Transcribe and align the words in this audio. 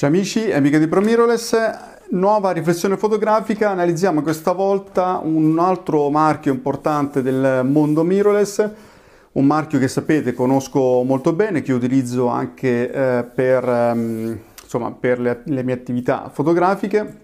Ciao 0.00 0.08
amici 0.08 0.46
e 0.46 0.54
amiche 0.54 0.78
di 0.78 0.88
ProMirrorless, 0.88 2.08
nuova 2.12 2.52
riflessione 2.52 2.96
fotografica, 2.96 3.68
analizziamo 3.68 4.22
questa 4.22 4.52
volta 4.52 5.20
un 5.22 5.58
altro 5.58 6.08
marchio 6.08 6.54
importante 6.54 7.20
del 7.20 7.66
mondo 7.66 8.02
mirrorless, 8.02 8.66
un 9.32 9.44
marchio 9.44 9.78
che 9.78 9.88
sapete 9.88 10.32
conosco 10.32 11.02
molto 11.02 11.34
bene, 11.34 11.60
che 11.60 11.74
utilizzo 11.74 12.28
anche 12.28 12.90
eh, 12.90 13.24
per, 13.24 13.62
um, 13.68 14.38
insomma, 14.62 14.90
per 14.90 15.20
le, 15.20 15.42
le, 15.44 15.62
mie 15.62 15.74
attività 15.74 16.30
fotografiche 16.32 17.18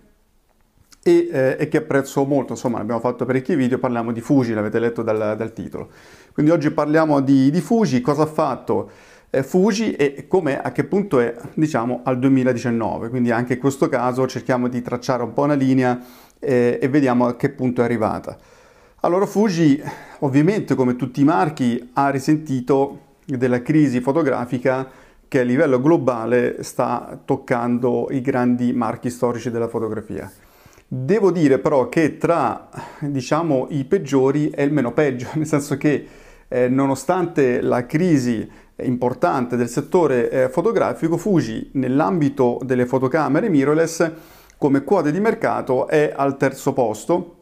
e, 1.02 1.28
eh, 1.32 1.56
e, 1.58 1.68
che 1.68 1.78
apprezzo 1.78 2.26
molto, 2.26 2.52
insomma 2.52 2.78
abbiamo 2.78 3.00
fatto 3.00 3.24
parecchi 3.24 3.54
video, 3.54 3.78
parliamo 3.78 4.12
di 4.12 4.20
Fuji, 4.20 4.52
l'avete 4.52 4.78
letto 4.78 5.00
dal, 5.00 5.34
dal, 5.34 5.52
titolo. 5.54 5.88
Quindi 6.30 6.52
oggi 6.52 6.70
parliamo 6.70 7.20
di, 7.20 7.50
di 7.50 7.60
Fuji, 7.62 8.02
cosa 8.02 8.24
ha 8.24 8.26
fatto 8.26 8.90
eh, 9.30 9.42
Fuji 9.42 9.92
e 9.92 10.26
come 10.28 10.60
a 10.60 10.72
che 10.72 10.84
punto 10.84 11.20
è 11.20 11.34
diciamo 11.54 12.00
al 12.04 12.18
2019, 12.18 13.08
quindi 13.08 13.30
anche 13.30 13.54
in 13.54 13.58
questo 13.58 13.88
caso 13.88 14.26
cerchiamo 14.26 14.68
di 14.68 14.82
tracciare 14.82 15.22
un 15.22 15.32
po' 15.32 15.42
una 15.42 15.54
linea 15.54 16.00
eh, 16.38 16.78
e 16.80 16.88
vediamo 16.88 17.26
a 17.26 17.36
che 17.36 17.50
punto 17.50 17.80
è 17.80 17.84
arrivata. 17.84 18.36
Allora 19.00 19.26
Fuji 19.26 19.82
ovviamente 20.20 20.74
come 20.74 20.96
tutti 20.96 21.20
i 21.20 21.24
marchi 21.24 21.90
ha 21.94 22.08
risentito 22.10 23.00
della 23.24 23.62
crisi 23.62 24.00
fotografica 24.00 24.88
che 25.28 25.40
a 25.40 25.44
livello 25.44 25.80
globale 25.80 26.62
sta 26.62 27.20
toccando 27.24 28.08
i 28.10 28.20
grandi 28.20 28.72
marchi 28.72 29.10
storici 29.10 29.50
della 29.50 29.68
fotografia. 29.68 30.30
Devo 30.88 31.32
dire 31.32 31.58
però 31.58 31.88
che 31.88 32.16
tra 32.16 32.68
diciamo, 33.00 33.66
i 33.70 33.84
peggiori 33.84 34.50
è 34.50 34.62
il 34.62 34.72
meno 34.72 34.92
peggio, 34.92 35.28
nel 35.34 35.46
senso 35.46 35.76
che 35.76 36.06
eh, 36.48 36.68
nonostante 36.68 37.60
la 37.60 37.86
crisi 37.86 38.48
importante 38.84 39.56
del 39.56 39.68
settore 39.68 40.30
eh, 40.30 40.48
fotografico, 40.48 41.16
Fuji 41.16 41.70
nell'ambito 41.74 42.58
delle 42.62 42.86
fotocamere 42.86 43.48
mirrorless 43.48 44.12
come 44.58 44.84
quote 44.84 45.12
di 45.12 45.20
mercato 45.20 45.86
è 45.86 46.12
al 46.14 46.36
terzo 46.36 46.72
posto. 46.72 47.32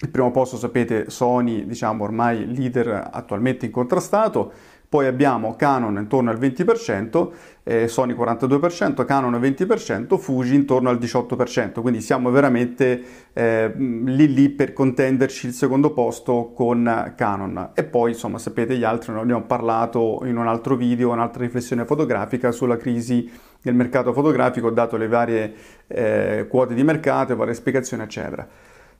Il 0.00 0.08
primo 0.08 0.32
posto 0.32 0.56
sapete 0.56 1.10
Sony, 1.10 1.64
diciamo 1.66 2.02
ormai 2.02 2.52
leader 2.52 3.08
attualmente 3.12 3.66
incontrastato, 3.66 4.52
poi 4.92 5.06
abbiamo 5.06 5.56
Canon 5.56 5.96
intorno 5.96 6.28
al 6.28 6.38
20%, 6.38 7.30
eh, 7.62 7.88
Sony 7.88 8.12
42%, 8.12 9.06
Canon 9.06 9.32
20%, 9.40 10.18
Fuji 10.18 10.54
intorno 10.54 10.90
al 10.90 10.98
18%, 10.98 11.80
quindi 11.80 12.02
siamo 12.02 12.30
veramente 12.30 13.02
eh, 13.32 13.72
lì 13.74 14.34
lì 14.34 14.50
per 14.50 14.74
contenderci 14.74 15.46
il 15.46 15.54
secondo 15.54 15.94
posto 15.94 16.52
con 16.54 17.14
Canon. 17.16 17.70
E 17.72 17.84
poi 17.84 18.10
insomma 18.10 18.36
sapete 18.36 18.76
gli 18.76 18.84
altri, 18.84 19.14
ne 19.14 19.20
abbiamo 19.20 19.44
parlato 19.44 20.20
in 20.24 20.36
un 20.36 20.46
altro 20.46 20.76
video, 20.76 21.08
un'altra 21.08 21.42
riflessione 21.42 21.86
fotografica 21.86 22.52
sulla 22.52 22.76
crisi 22.76 23.32
del 23.62 23.74
mercato 23.74 24.12
fotografico, 24.12 24.68
dato 24.68 24.98
le 24.98 25.08
varie 25.08 25.54
eh, 25.86 26.46
quote 26.50 26.74
di 26.74 26.84
mercato, 26.84 27.34
varie 27.34 27.54
spiegazioni 27.54 28.02
eccetera. 28.02 28.46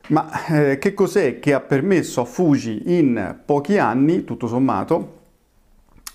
Ma 0.08 0.46
eh, 0.46 0.78
che 0.78 0.94
cos'è 0.94 1.38
che 1.38 1.52
ha 1.52 1.60
permesso 1.60 2.22
a 2.22 2.24
Fuji 2.24 2.96
in 2.98 3.40
pochi 3.44 3.76
anni, 3.76 4.24
tutto 4.24 4.46
sommato, 4.46 5.20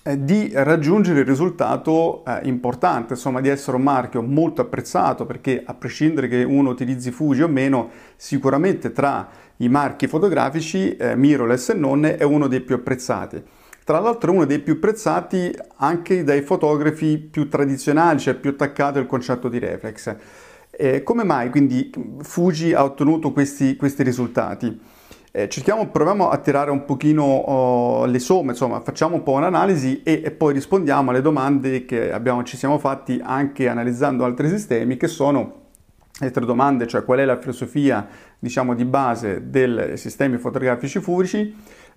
eh, 0.08 0.24
di 0.24 0.50
raggiungere 0.54 1.20
il 1.20 1.26
risultato 1.26 2.24
eh, 2.24 2.40
importante, 2.44 3.12
insomma 3.12 3.42
di 3.42 3.48
essere 3.48 3.76
un 3.76 3.82
marchio 3.82 4.22
molto 4.22 4.62
apprezzato 4.62 5.26
perché 5.26 5.62
a 5.62 5.74
prescindere 5.74 6.28
che 6.28 6.44
uno 6.44 6.70
utilizzi 6.70 7.10
Fuji 7.10 7.42
o 7.42 7.48
meno, 7.48 7.90
sicuramente 8.16 8.92
tra 8.92 9.28
i 9.58 9.68
marchi 9.68 10.06
fotografici 10.06 10.96
eh, 10.96 11.14
mirrorless 11.14 11.70
e 11.70 11.74
non 11.74 12.06
è 12.06 12.22
uno 12.22 12.46
dei 12.46 12.60
più 12.62 12.76
apprezzati. 12.76 13.42
Tra 13.84 14.00
l'altro 14.00 14.32
è 14.32 14.34
uno 14.34 14.46
dei 14.46 14.60
più 14.60 14.74
apprezzati 14.74 15.54
anche 15.76 16.24
dai 16.24 16.40
fotografi 16.40 17.18
più 17.18 17.46
tradizionali, 17.48 18.18
cioè 18.18 18.34
più 18.34 18.50
attaccato 18.50 18.98
al 18.98 19.06
concetto 19.06 19.50
di 19.50 19.58
reflex. 19.58 20.16
Eh, 20.70 21.02
come 21.02 21.24
mai 21.24 21.50
quindi 21.50 21.90
Fuji 22.20 22.72
ha 22.72 22.82
ottenuto 22.82 23.32
questi, 23.32 23.76
questi 23.76 24.02
risultati? 24.02 24.96
Eh, 25.30 25.48
cerchiamo, 25.48 25.88
proviamo 25.88 26.30
a 26.30 26.38
tirare 26.38 26.70
un 26.70 26.86
pochino 26.86 27.22
oh, 27.22 28.06
le 28.06 28.18
somme, 28.18 28.52
insomma, 28.52 28.80
facciamo 28.80 29.16
un 29.16 29.22
po' 29.22 29.32
un'analisi 29.32 30.02
e, 30.02 30.22
e, 30.24 30.30
poi 30.30 30.54
rispondiamo 30.54 31.10
alle 31.10 31.20
domande 31.20 31.84
che 31.84 32.10
abbiamo, 32.10 32.42
ci 32.44 32.56
siamo 32.56 32.78
fatti 32.78 33.20
anche 33.22 33.68
analizzando 33.68 34.24
altri 34.24 34.48
sistemi, 34.48 34.96
che 34.96 35.06
sono 35.06 35.66
le 36.20 36.30
tre 36.30 36.46
domande, 36.46 36.86
cioè 36.86 37.04
qual 37.04 37.18
è 37.18 37.26
la 37.26 37.38
filosofia, 37.38 38.06
diciamo, 38.38 38.74
di 38.74 38.86
base 38.86 39.50
dei 39.50 39.98
sistemi 39.98 40.38
fotografici 40.38 40.98
Fuji, 40.98 41.54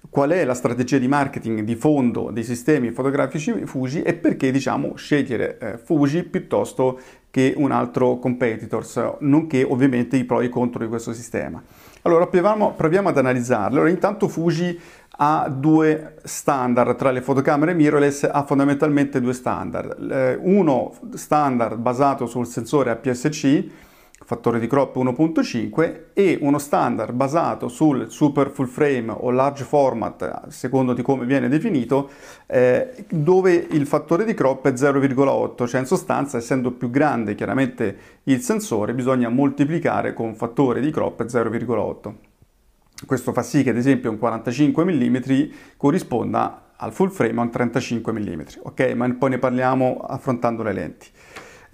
qual 0.10 0.32
è 0.32 0.44
la 0.44 0.54
strategia 0.54 0.98
di 0.98 1.08
marketing 1.08 1.62
di 1.62 1.76
fondo 1.76 2.32
dei 2.32 2.44
sistemi 2.44 2.92
fotografici 2.92 3.66
Fuji 3.66 4.02
e 4.02 4.14
perché, 4.14 4.52
diciamo, 4.52 4.96
scegliere 4.96 5.58
eh, 5.58 5.78
Fuji 5.78 6.24
piuttosto 6.24 7.00
che 7.32 7.54
un 7.56 7.72
altro 7.72 8.18
competitors, 8.18 9.02
nonché 9.20 9.64
ovviamente 9.64 10.18
i 10.18 10.26
pro 10.26 10.42
e 10.42 10.46
i 10.46 10.50
contro 10.50 10.84
di 10.84 10.90
questo 10.90 11.14
sistema. 11.14 11.64
Allora 12.04 12.26
proviamo, 12.26 12.74
proviamo 12.74 13.10
ad 13.10 13.18
analizzarle. 13.18 13.76
Allora, 13.76 13.90
intanto 13.90 14.28
Fuji 14.28 14.80
ha 15.18 15.48
due 15.50 16.16
standard 16.24 16.96
tra 16.96 17.12
le 17.12 17.22
fotocamere 17.22 17.74
mirrorless, 17.74 18.24
ha 18.24 18.44
fondamentalmente 18.44 19.22
due 19.22 19.34
standard. 19.34 20.12
Eh, 20.12 20.40
uno 20.42 20.94
standard 21.14 21.78
basato 21.78 22.26
sul 22.26 22.48
sensore 22.48 22.90
APS-C, 22.90 23.70
fattore 24.24 24.60
di 24.60 24.68
crop 24.68 24.96
1.5 24.96 26.02
e 26.14 26.38
uno 26.42 26.58
standard 26.58 27.14
basato 27.14 27.68
sul 27.68 28.10
super 28.10 28.50
full 28.50 28.68
frame 28.68 29.12
o 29.12 29.32
large 29.32 29.64
format, 29.64 30.48
secondo 30.48 30.94
di 30.94 31.02
come 31.02 31.26
viene 31.26 31.50
definito, 31.50 32.10
eh, 32.48 33.06
dove 33.10 33.54
il 33.54 33.86
fattore 33.86 34.24
di 34.24 34.34
crop 34.34 34.68
è 34.68 34.74
0,8, 34.74 35.68
cioè 35.68 35.80
in 35.80 35.86
sostanza 35.86 36.38
essendo 36.38 36.72
più 36.72 36.90
grande 36.90 37.36
chiaramente 37.36 37.98
il 38.24 38.42
sensore 38.42 38.94
bisogna 38.94 39.30
moltiplicare 39.30 40.14
con 40.14 40.36
fattore 40.36 40.80
di 40.80 40.92
crop 40.92 41.24
0,8. 41.24 42.14
Questo 43.06 43.34
fa 43.34 43.42
sì 43.42 43.64
che 43.64 43.72
ad 43.72 43.78
esempio 43.78 44.12
un 44.12 44.20
45 44.20 44.84
mm 44.84 45.18
corrisponda 45.76 46.74
al 46.78 46.94
full 46.94 47.10
frame 47.10 47.40
a 47.40 47.44
un 47.44 47.50
35 47.50 48.14
mm, 48.14 48.42
ok? 48.64 48.94
Ma 48.96 49.12
poi 49.14 49.32
ne 49.32 49.38
parliamo 49.38 49.98
affrontando 50.08 50.64
le 50.64 50.74
lenti. 50.74 51.08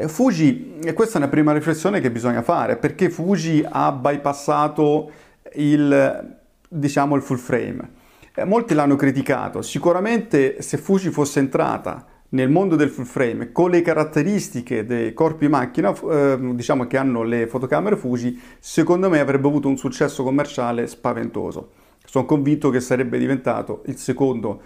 Fuji, 0.06 0.76
e 0.84 0.94
questa 0.94 1.16
è 1.16 1.18
una 1.18 1.28
prima 1.28 1.54
riflessione 1.54 2.00
che 2.00 2.12
bisogna 2.12 2.44
fare, 2.44 2.78
perché 2.78 3.10
Fuji 3.10 3.66
ha 3.68 3.92
bypassato 3.92 5.12
il, 5.56 6.38
diciamo, 6.70 7.16
il 7.16 7.24
full 7.24 7.38
frame. 7.38 7.90
Eh, 8.36 8.46
molti 8.46 8.76
l'hanno 8.76 8.96
criticato, 8.96 9.64
sicuramente 9.64 10.62
se 10.62 10.78
Fuji 10.78 11.10
fosse 11.10 11.40
entrata 11.40 12.06
nel 12.30 12.50
mondo 12.50 12.76
del 12.76 12.90
full 12.90 13.06
frame 13.06 13.52
con 13.52 13.72
le 13.72 13.82
caratteristiche 13.82 14.86
dei 14.86 15.14
corpi 15.14 15.48
macchina 15.48 15.96
eh, 15.96 16.38
diciamo 16.54 16.86
che 16.86 16.98
hanno 16.98 17.24
le 17.24 17.48
fotocamere 17.48 17.96
Fuji 17.96 18.38
secondo 18.60 19.10
me 19.10 19.22
avrebbe 19.22 19.48
avuto 19.48 19.70
un 19.70 19.78
successo 19.78 20.24
commerciale 20.24 20.86
spaventoso. 20.86 21.72
Sono 22.06 22.26
convinto 22.26 22.70
che 22.70 22.82
sarebbe 22.82 23.18
diventato 23.18 23.82
il 23.88 23.98
secondo 23.98 24.62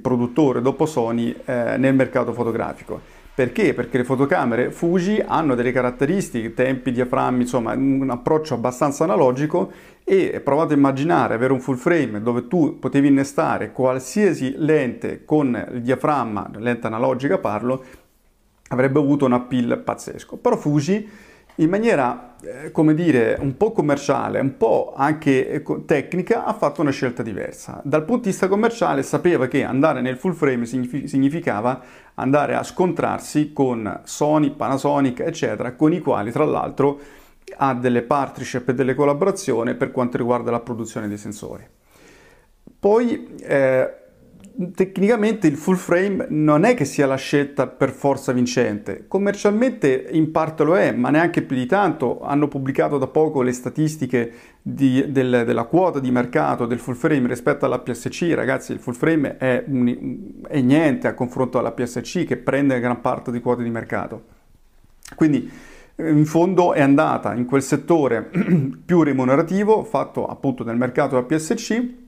produttore 0.00 0.62
dopo 0.62 0.86
Sony 0.86 1.36
eh, 1.44 1.76
nel 1.76 1.94
mercato 1.94 2.32
fotografico 2.32 3.21
perché? 3.34 3.72
Perché 3.72 3.98
le 3.98 4.04
fotocamere 4.04 4.70
Fuji 4.70 5.22
hanno 5.24 5.54
delle 5.54 5.72
caratteristiche, 5.72 6.52
tempi, 6.52 6.92
diaframmi, 6.92 7.42
insomma 7.42 7.72
un 7.72 8.08
approccio 8.10 8.54
abbastanza 8.54 9.04
analogico 9.04 9.72
e 10.04 10.40
provate 10.44 10.74
a 10.74 10.76
immaginare 10.76 11.34
avere 11.34 11.52
un 11.52 11.60
full 11.60 11.76
frame 11.76 12.20
dove 12.20 12.46
tu 12.46 12.78
potevi 12.78 13.08
innestare 13.08 13.72
qualsiasi 13.72 14.54
lente 14.58 15.24
con 15.24 15.68
il 15.72 15.80
diaframma, 15.80 16.50
lente 16.58 16.86
analogica 16.86 17.38
parlo, 17.38 17.84
avrebbe 18.68 18.98
avuto 18.98 19.24
un 19.24 19.32
appeal 19.32 19.78
pazzesco. 19.78 20.36
Però 20.36 20.56
Fuji 20.56 21.08
in 21.56 21.68
maniera, 21.68 22.36
eh, 22.40 22.70
come 22.70 22.94
dire, 22.94 23.36
un 23.40 23.56
po' 23.56 23.72
commerciale, 23.72 24.40
un 24.40 24.56
po' 24.56 24.94
anche 24.96 25.48
eh, 25.48 25.62
tecnica, 25.84 26.44
ha 26.44 26.54
fatto 26.54 26.80
una 26.80 26.90
scelta 26.90 27.22
diversa. 27.22 27.80
Dal 27.84 28.04
punto 28.04 28.22
di 28.22 28.30
vista 28.30 28.48
commerciale 28.48 29.02
sapeva 29.02 29.46
che 29.48 29.62
andare 29.62 30.00
nel 30.00 30.16
full 30.16 30.32
frame 30.32 30.64
significava 30.64 31.80
andare 32.14 32.54
a 32.54 32.62
scontrarsi 32.62 33.52
con 33.52 34.00
Sony, 34.04 34.50
Panasonic, 34.50 35.20
eccetera, 35.20 35.72
con 35.74 35.92
i 35.92 36.00
quali 36.00 36.32
tra 36.32 36.44
l'altro 36.44 36.98
ha 37.56 37.74
delle 37.74 38.02
partnership 38.02 38.68
e 38.70 38.74
delle 38.74 38.94
collaborazioni 38.94 39.74
per 39.74 39.90
quanto 39.90 40.16
riguarda 40.16 40.50
la 40.50 40.60
produzione 40.60 41.08
dei 41.08 41.18
sensori. 41.18 41.66
Poi 42.78 43.36
eh, 43.42 44.01
tecnicamente 44.74 45.46
il 45.46 45.56
full 45.56 45.76
frame 45.76 46.26
non 46.28 46.64
è 46.64 46.74
che 46.74 46.84
sia 46.84 47.06
la 47.06 47.16
scelta 47.16 47.66
per 47.66 47.90
forza 47.90 48.32
vincente. 48.32 49.04
Commercialmente 49.08 50.08
in 50.10 50.30
parte 50.30 50.64
lo 50.64 50.76
è, 50.76 50.92
ma 50.92 51.10
neanche 51.10 51.42
più 51.42 51.56
di 51.56 51.66
tanto. 51.66 52.20
Hanno 52.22 52.48
pubblicato 52.48 52.98
da 52.98 53.06
poco 53.06 53.42
le 53.42 53.52
statistiche 53.52 54.32
di, 54.60 55.04
del, 55.08 55.44
della 55.44 55.64
quota 55.64 56.00
di 56.00 56.10
mercato 56.10 56.66
del 56.66 56.78
full 56.78 56.94
frame 56.94 57.28
rispetto 57.28 57.64
alla 57.64 57.78
PSC. 57.78 58.32
Ragazzi, 58.34 58.72
il 58.72 58.78
full 58.78 58.94
frame 58.94 59.36
è, 59.36 59.64
un, 59.66 60.42
è 60.48 60.60
niente 60.60 61.06
a 61.06 61.14
confronto 61.14 61.58
alla 61.58 61.72
PSC 61.72 62.24
che 62.24 62.36
prende 62.36 62.78
gran 62.80 63.00
parte 63.00 63.30
di 63.30 63.40
quote 63.40 63.62
di 63.62 63.70
mercato. 63.70 64.24
Quindi 65.14 65.50
in 65.96 66.24
fondo 66.24 66.72
è 66.72 66.80
andata 66.80 67.34
in 67.34 67.44
quel 67.44 67.62
settore 67.62 68.30
più 68.84 69.02
remunerativo 69.02 69.84
fatto 69.84 70.26
appunto 70.26 70.64
nel 70.64 70.76
mercato 70.76 71.14
della 71.14 71.26
PSC 71.26 72.00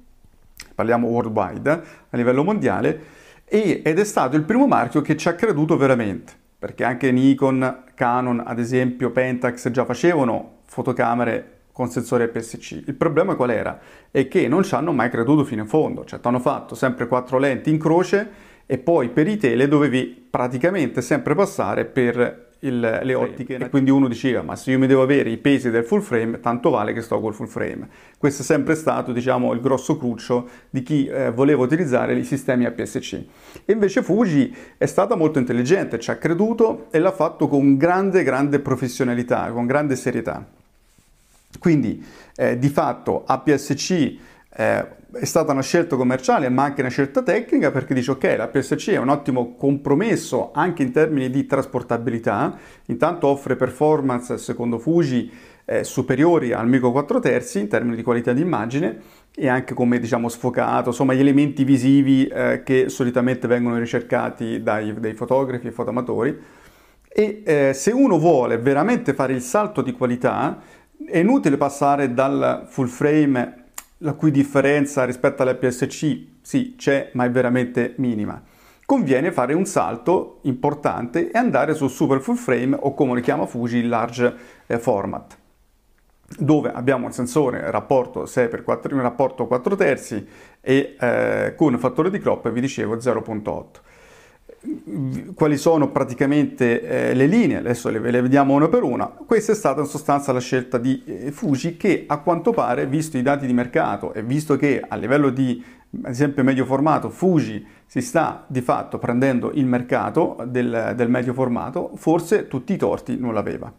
parliamo 0.75 1.09
worldwide, 1.09 1.71
a 1.71 2.17
livello 2.17 2.43
mondiale, 2.44 3.23
ed 3.47 3.99
è 3.99 4.05
stato 4.05 4.37
il 4.37 4.43
primo 4.43 4.67
marchio 4.67 5.00
che 5.00 5.17
ci 5.17 5.29
ha 5.29 5.35
creduto 5.35 5.76
veramente, 5.76 6.32
perché 6.59 6.85
anche 6.85 7.12
Nikon, 7.12 7.85
Canon, 7.94 8.43
ad 8.44 8.59
esempio, 8.59 9.11
Pentax 9.11 9.71
già 9.71 9.85
facevano 9.85 10.59
fotocamere 10.67 11.50
con 11.73 11.88
sensore 11.88 12.29
PSC. 12.29 12.82
Il 12.87 12.94
problema 12.94 13.35
qual 13.35 13.50
era? 13.50 13.79
È 14.11 14.29
che 14.29 14.47
non 14.49 14.62
ci 14.62 14.75
hanno 14.75 14.93
mai 14.93 15.11
creduto 15.11 15.44
fino 15.44 15.62
in 15.62 15.69
fondo, 15.69 16.05
cioè 16.05 16.21
ti 16.21 16.29
hanno 16.29 16.38
fatto 16.38 16.75
sempre 16.75 17.09
quattro 17.09 17.38
lenti 17.38 17.70
in 17.70 17.79
croce 17.79 18.53
e 18.67 18.79
poi 18.79 19.11
per 19.11 19.29
i 19.29 19.37
tele 19.37 19.69
dovevi 19.69 20.27
praticamente 20.31 21.03
sempre 21.03 21.35
passare 21.35 21.85
per 21.85 22.44
il, 22.66 23.00
le 23.02 23.14
ottiche 23.14 23.56
e 23.56 23.69
quindi 23.69 23.90
uno 23.90 24.08
diceva 24.08 24.43
ma 24.43 24.56
se 24.56 24.70
io 24.70 24.78
mi 24.78 24.87
devo 24.87 25.02
avere 25.02 25.31
i 25.31 25.38
pesi 25.38 25.70
del 25.70 25.84
full 25.84 26.00
frame 26.00 26.40
tanto 26.40 26.70
vale 26.70 26.93
che 26.93 27.00
sto 27.00 27.20
col 27.20 27.34
full 27.34 27.46
frame. 27.46 27.88
Questo 28.19 28.43
è 28.43 28.44
sempre 28.44 28.75
stato 28.75 29.12
diciamo 29.12 29.52
il 29.52 29.61
grosso 29.61 29.96
cruccio 29.96 30.49
di 30.70 30.82
chi 30.82 31.06
eh, 31.06 31.31
voleva 31.31 31.62
utilizzare 31.62 32.14
i 32.14 32.25
sistemi 32.25 32.64
APS-C 32.64 33.25
e 33.64 33.72
invece 33.72 34.02
Fuji 34.02 34.55
è 34.76 34.87
stata 34.87 35.14
molto 35.14 35.38
intelligente 35.38 35.99
ci 35.99 36.11
ha 36.11 36.16
creduto 36.16 36.87
e 36.90 36.99
l'ha 36.99 37.12
fatto 37.12 37.49
con 37.49 37.76
grande 37.76 38.22
grande 38.22 38.58
professionalità 38.61 39.50
con 39.50 39.67
grande 39.67 39.96
serietà. 39.96 40.44
Quindi 41.58 42.05
eh, 42.37 42.58
di 42.58 42.69
fatto 42.69 43.22
APS-C 43.26 44.17
eh, 44.56 45.03
è 45.15 45.25
stata 45.25 45.53
una 45.53 45.62
scelta 45.62 45.97
commerciale 45.97 46.49
ma 46.49 46.65
anche 46.65 46.81
una 46.81 46.91
scelta 46.91 47.23
tecnica 47.23 47.71
perché 47.71 47.95
dice 47.95 48.12
ok 48.12 48.35
la 48.37 48.49
PSC 48.49 48.91
è 48.91 48.99
un 48.99 49.09
ottimo 49.09 49.55
compromesso 49.55 50.51
anche 50.53 50.83
in 50.83 50.93
termini 50.93 51.31
di 51.31 51.47
trasportabilità. 51.47 52.56
Intanto 52.87 53.29
offre 53.29 53.56
performance 53.56 54.39
secondo 54.39 54.79
Fuji 54.79 55.31
eh, 55.65 55.85
superiori 55.85 56.53
al 56.53 56.69
Mico 56.69 56.93
4 56.93 57.21
terzi 57.21 57.61
in 57.61 57.69
termini 57.69 57.97
di 57.97 58.03
qualità 58.03 58.33
di 58.33 58.43
immagine 58.43 59.23
e 59.35 59.49
anche 59.49 59.75
come 59.75 59.99
diciamo 59.99 60.29
sfocato 60.29 60.91
insomma 60.91 61.15
gli 61.15 61.21
elementi 61.21 61.65
visivi 61.65 62.27
eh, 62.27 62.62
che 62.65 62.89
solitamente 62.89 63.49
vengono 63.49 63.79
ricercati 63.79 64.62
dai, 64.62 64.95
dai 64.99 65.15
fotografi 65.15 65.69
e 65.69 65.73
fotoamatori. 65.73 66.39
E 67.09 67.43
eh, 67.45 67.73
se 67.75 67.93
uno 67.93 68.19
vuole 68.19 68.59
veramente 68.59 69.15
fare 69.15 69.33
il 69.33 69.41
salto 69.41 69.83
di 69.83 69.93
qualità 69.93 70.61
è 71.06 71.19
inutile 71.19 71.56
passare 71.56 72.12
dal 72.12 72.67
full 72.69 72.87
frame 72.87 73.63
la 74.05 74.12
cui 74.12 74.31
differenza 74.31 75.05
rispetto 75.05 75.43
alle 75.43 75.56
PSC 75.56 76.27
sì 76.41 76.75
c'è 76.77 77.11
ma 77.15 77.25
è 77.25 77.31
veramente 77.31 77.95
minima. 77.97 78.41
Conviene 78.87 79.33
fare 79.33 79.55
un 79.55 79.65
salto 79.65 80.41
importante 80.43 81.31
e 81.31 81.39
andare 81.39 81.75
sul 81.75 81.89
super 81.89 82.21
full 82.21 82.37
frame 82.37 82.77
o 82.79 82.93
come 82.93 83.15
lo 83.15 83.21
chiama 83.21 83.47
Fuji 83.47 83.79
il 83.79 83.89
large 83.89 84.35
eh, 84.67 84.79
format 84.79 85.39
dove 86.39 86.73
abbiamo 86.73 87.06
un 87.06 87.12
sensore 87.12 87.71
rapporto 87.71 88.25
6x4, 88.25 88.93
in 88.93 89.03
rapporto 89.03 89.47
4 89.47 89.77
terzi 89.77 90.27
e 90.61 90.97
eh, 90.99 91.55
con 91.56 91.79
fattore 91.79 92.11
di 92.11 92.19
crop 92.19 92.51
vi 92.51 92.61
dicevo 92.61 92.97
0.8 92.97 93.67
quali 95.34 95.56
sono 95.56 95.90
praticamente 95.90 96.82
eh, 97.11 97.14
le 97.14 97.26
linee, 97.26 97.58
adesso 97.58 97.90
le, 97.90 97.99
le, 97.99 98.20
vediamo 98.20 98.55
una 98.55 98.69
per 98.69 98.82
una. 98.82 99.06
Questa 99.06 99.52
è 99.52 99.55
stata 99.55 99.81
in 99.81 99.87
sostanza 99.87 100.32
la 100.32 100.40
scelta 100.40 100.78
di 100.78 101.02
eh, 101.05 101.31
Fuji 101.31 101.76
che 101.76 102.05
a 102.06 102.19
quanto 102.19 102.52
pare, 102.52 102.87
visto 102.87 103.19
i 103.19 103.22
dati 103.22 103.46
di 103.46 103.52
mercato 103.52 104.12
e 104.12 104.22
visto 104.22 104.56
che 104.56 104.82
a 104.87 104.96
livello 104.96 105.31
di 105.31 105.62
ad 106.02 106.11
esempio 106.11 106.43
medio 106.43 106.64
formato 106.64 107.08
Fuji 107.08 107.64
si 107.87 108.00
sta 108.00 108.44
di 108.49 108.61
fatto 108.61 108.99
prendendo 108.99 109.52
il 109.52 109.66
mercato 109.66 110.37
del, 110.46 110.93
del 110.96 111.08
medio 111.08 111.32
formato, 111.32 111.93
forse 111.94 112.49
tutti 112.49 112.72
i 112.72 112.76
torti 112.76 113.17
non 113.17 113.32
l'aveva. 113.32 113.72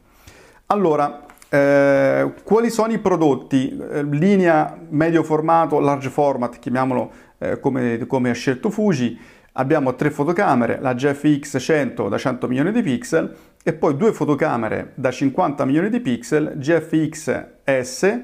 Allora, 0.67 1.25
eh, 1.49 2.33
quali 2.43 2.69
sono 2.69 2.93
i 2.93 2.99
prodotti? 2.99 3.77
Eh, 3.77 4.03
linea 4.03 4.77
medio 4.89 5.23
formato, 5.23 5.79
large 5.79 6.09
format, 6.09 6.57
chiamiamolo 6.59 7.11
eh, 7.37 7.59
come, 7.59 8.05
come 8.07 8.29
ha 8.29 8.33
scelto 8.33 8.69
Fuji 8.69 9.19
abbiamo 9.57 9.95
tre 9.95 10.11
fotocamere, 10.11 10.79
la 10.79 10.93
GFX 10.93 11.57
100 11.57 12.09
da 12.09 12.17
100 12.17 12.47
milioni 12.47 12.71
di 12.71 12.81
pixel 12.81 13.33
e 13.63 13.73
poi 13.73 13.95
due 13.95 14.13
fotocamere 14.13 14.91
da 14.95 15.11
50 15.11 15.65
milioni 15.65 15.89
di 15.89 15.99
pixel, 15.99 16.53
GFX 16.57 17.45
S 17.65 18.19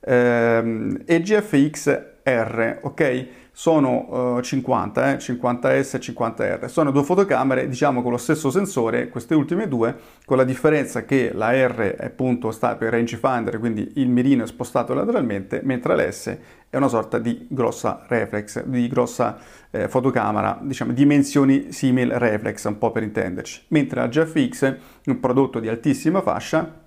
ehm, 0.00 1.02
e 1.04 1.20
GFX 1.20 2.02
R, 2.22 2.78
ok? 2.82 3.26
Sono 3.58 4.34
uh, 4.36 4.40
50, 4.42 5.12
eh, 5.12 5.16
50S 5.16 5.96
e 5.96 5.98
50R. 5.98 6.66
Sono 6.66 6.90
due 6.90 7.02
fotocamere, 7.02 7.66
diciamo 7.66 8.02
con 8.02 8.10
lo 8.10 8.18
stesso 8.18 8.50
sensore, 8.50 9.08
queste 9.08 9.34
ultime 9.34 9.66
due, 9.66 9.96
con 10.26 10.36
la 10.36 10.44
differenza 10.44 11.06
che 11.06 11.30
la 11.32 11.52
R 11.52 11.96
appunto 11.98 12.50
sta 12.50 12.76
per 12.76 12.90
rangefinder, 12.90 13.58
quindi 13.58 13.92
il 13.94 14.10
mirino 14.10 14.44
è 14.44 14.46
spostato 14.46 14.92
lateralmente, 14.92 15.62
mentre 15.64 15.96
l'S 15.96 16.38
è 16.68 16.76
una 16.76 16.88
sorta 16.88 17.18
di 17.18 17.46
grossa 17.48 18.04
reflex, 18.08 18.62
di 18.64 18.88
grossa 18.88 19.38
eh, 19.70 19.88
fotocamera, 19.88 20.58
diciamo 20.60 20.92
dimensioni 20.92 21.72
simil 21.72 22.10
reflex, 22.10 22.62
un 22.66 22.76
po' 22.76 22.90
per 22.90 23.04
intenderci. 23.04 23.62
Mentre 23.68 24.00
la 24.00 24.08
GFX 24.08 24.64
è 24.64 24.78
un 25.06 25.18
prodotto 25.18 25.60
di 25.60 25.68
altissima 25.68 26.20
fascia, 26.20 26.84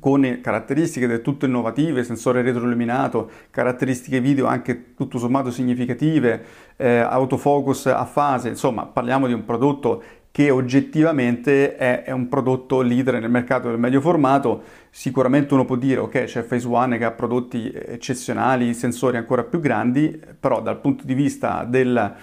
con 0.00 0.40
caratteristiche 0.42 1.06
del 1.06 1.22
tutto 1.22 1.46
innovative, 1.46 2.04
sensore 2.04 2.42
retroilluminato, 2.42 3.30
caratteristiche 3.50 4.20
video 4.20 4.46
anche 4.46 4.94
tutto 4.94 5.18
sommato 5.18 5.50
significative, 5.50 6.44
eh, 6.76 6.98
autofocus 6.98 7.86
a 7.86 8.04
fase, 8.04 8.48
insomma 8.48 8.84
parliamo 8.86 9.26
di 9.26 9.32
un 9.32 9.44
prodotto 9.44 10.02
che 10.36 10.50
oggettivamente 10.50 11.76
è, 11.76 12.02
è, 12.02 12.10
un 12.10 12.28
prodotto 12.28 12.82
leader 12.82 13.18
nel 13.18 13.30
mercato 13.30 13.68
del 13.68 13.78
medio 13.78 14.02
formato, 14.02 14.62
sicuramente 14.90 15.54
uno 15.54 15.64
può 15.64 15.76
dire 15.76 16.00
ok 16.00 16.24
c'è 16.24 16.42
Phase 16.42 16.68
One 16.68 16.98
che 16.98 17.04
ha 17.04 17.12
prodotti 17.12 17.72
eccezionali, 17.72 18.74
sensori 18.74 19.16
ancora 19.16 19.44
più 19.44 19.60
grandi, 19.60 20.20
però 20.38 20.60
dal 20.60 20.78
punto 20.80 21.04
di 21.06 21.14
vista 21.14 21.64
del 21.64 22.14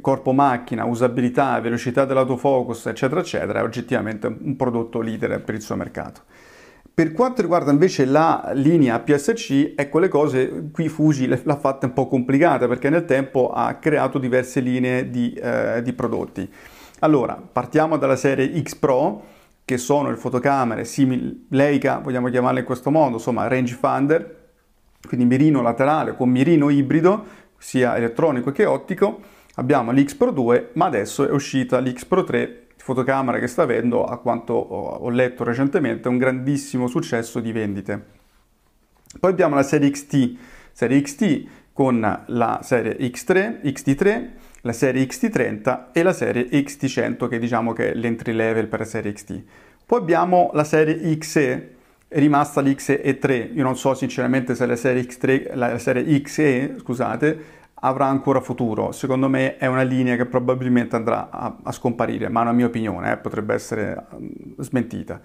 corpo 0.00 0.32
macchina, 0.32 0.84
usabilità, 0.84 1.58
velocità 1.60 2.04
dell'autofocus 2.04 2.86
eccetera 2.86 3.20
eccetera 3.20 3.60
è 3.60 3.62
oggettivamente 3.62 4.26
un 4.26 4.54
prodotto 4.54 5.00
leader 5.00 5.42
per 5.42 5.56
il 5.56 5.62
suo 5.62 5.74
mercato. 5.74 6.22
Per 6.96 7.12
quanto 7.12 7.42
riguarda 7.42 7.70
invece 7.70 8.06
la 8.06 8.52
linea 8.54 8.98
PSC, 8.98 9.74
ecco 9.76 9.98
le 9.98 10.08
cose, 10.08 10.70
qui 10.72 10.88
Fuji 10.88 11.26
l'ha 11.26 11.56
fatta 11.56 11.84
un 11.84 11.92
po' 11.92 12.06
complicata 12.06 12.66
perché 12.66 12.88
nel 12.88 13.04
tempo 13.04 13.50
ha 13.50 13.74
creato 13.74 14.18
diverse 14.18 14.60
linee 14.60 15.10
di, 15.10 15.34
eh, 15.34 15.82
di 15.82 15.92
prodotti. 15.92 16.50
Allora, 17.00 17.34
partiamo 17.34 17.98
dalla 17.98 18.16
serie 18.16 18.50
X 18.62 18.76
Pro, 18.76 19.22
che 19.66 19.76
sono 19.76 20.08
le 20.08 20.16
fotocamere 20.16 20.86
simili 20.86 21.44
Leica, 21.50 21.98
vogliamo 21.98 22.30
chiamarle 22.30 22.60
in 22.60 22.64
questo 22.64 22.90
modo, 22.90 23.16
insomma 23.16 23.46
rangefinder, 23.46 24.48
quindi 25.06 25.26
mirino 25.26 25.60
laterale 25.60 26.16
con 26.16 26.30
mirino 26.30 26.70
ibrido, 26.70 27.26
sia 27.58 27.94
elettronico 27.94 28.52
che 28.52 28.64
ottico. 28.64 29.20
Abbiamo 29.56 29.92
l'X 29.92 30.14
Pro 30.14 30.30
2, 30.30 30.70
ma 30.76 30.86
adesso 30.86 31.28
è 31.28 31.30
uscita 31.30 31.78
l'X 31.78 32.06
Pro 32.06 32.24
3 32.24 32.65
fotocamera 32.76 33.38
che 33.38 33.46
sta 33.46 33.62
avendo, 33.62 34.04
a 34.04 34.18
quanto 34.18 34.54
ho 34.54 35.08
letto 35.10 35.44
recentemente, 35.44 36.08
un 36.08 36.18
grandissimo 36.18 36.86
successo 36.86 37.40
di 37.40 37.52
vendite. 37.52 38.04
Poi 39.18 39.30
abbiamo 39.30 39.54
la 39.54 39.62
serie 39.62 39.90
XT, 39.90 40.36
serie 40.72 41.00
XT 41.00 41.44
con 41.72 42.24
la 42.26 42.60
serie 42.62 42.96
X3, 42.98 43.60
XT3, 43.62 44.28
la 44.62 44.72
serie 44.72 45.04
XT30 45.04 45.92
e 45.92 46.02
la 46.02 46.12
serie 46.12 46.48
XT100 46.48 47.28
che 47.28 47.38
diciamo 47.38 47.72
che 47.72 47.92
è 47.92 47.94
l'entry 47.94 48.32
level 48.32 48.66
per 48.66 48.80
la 48.80 48.84
serie 48.84 49.12
XT. 49.12 49.42
Poi 49.86 50.00
abbiamo 50.00 50.50
la 50.54 50.64
serie 50.64 51.16
XE, 51.16 51.74
è 52.08 52.18
rimasta 52.18 52.60
l'XE3, 52.60 53.54
io 53.54 53.62
non 53.62 53.76
so 53.76 53.94
sinceramente 53.94 54.54
se 54.54 54.66
la 54.66 54.76
serie, 54.76 55.02
X3, 55.02 55.54
la 55.54 55.78
serie 55.78 56.20
XE, 56.20 56.76
scusate, 56.80 57.44
avrà 57.86 58.06
ancora 58.06 58.40
futuro. 58.40 58.92
Secondo 58.92 59.28
me 59.28 59.56
è 59.56 59.66
una 59.66 59.82
linea 59.82 60.16
che 60.16 60.26
probabilmente 60.26 60.96
andrà 60.96 61.30
a, 61.30 61.56
a 61.62 61.72
scomparire, 61.72 62.28
ma 62.28 62.40
è 62.40 62.42
una 62.42 62.52
mia 62.52 62.66
opinione, 62.66 63.12
eh, 63.12 63.16
potrebbe 63.16 63.54
essere 63.54 64.06
uh, 64.10 64.62
smentita. 64.62 65.20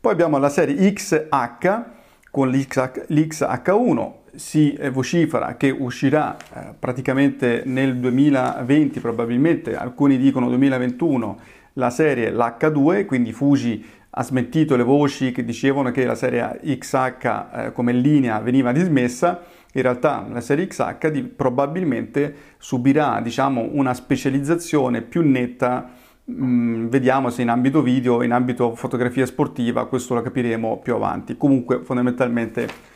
Poi 0.00 0.12
abbiamo 0.12 0.38
la 0.38 0.48
serie 0.48 0.92
XH 0.92 1.82
con 2.30 2.48
l'XH1, 2.50 4.12
si 4.34 4.78
vocifera 4.90 5.56
che 5.56 5.70
uscirà 5.70 6.36
eh, 6.36 6.74
praticamente 6.78 7.62
nel 7.64 7.96
2020, 7.96 9.00
probabilmente 9.00 9.76
alcuni 9.76 10.18
dicono 10.18 10.48
2021, 10.48 11.38
la 11.74 11.90
serie 11.90 12.30
l'H2, 12.30 13.04
quindi 13.04 13.32
Fuji 13.32 13.84
ha 14.10 14.22
smentito 14.22 14.76
le 14.76 14.82
voci 14.82 15.32
che 15.32 15.44
dicevano 15.44 15.90
che 15.90 16.06
la 16.06 16.14
serie 16.14 16.60
XH 16.62 17.44
eh, 17.54 17.72
come 17.72 17.92
linea 17.92 18.38
veniva 18.40 18.72
dismessa, 18.72 19.42
in 19.76 19.82
realtà 19.82 20.26
la 20.30 20.40
serie 20.40 20.66
XH 20.66 21.22
probabilmente 21.36 22.34
subirà 22.58 23.20
diciamo, 23.20 23.68
una 23.72 23.92
specializzazione 23.94 25.02
più 25.02 25.22
netta, 25.22 25.90
mm, 26.30 26.86
vediamo 26.88 27.30
se 27.30 27.42
in 27.42 27.50
ambito 27.50 27.82
video, 27.82 28.22
in 28.22 28.32
ambito 28.32 28.74
fotografia 28.74 29.26
sportiva, 29.26 29.86
questo 29.86 30.14
lo 30.14 30.22
capiremo 30.22 30.78
più 30.78 30.94
avanti. 30.94 31.36
Comunque 31.36 31.82
fondamentalmente 31.82 32.94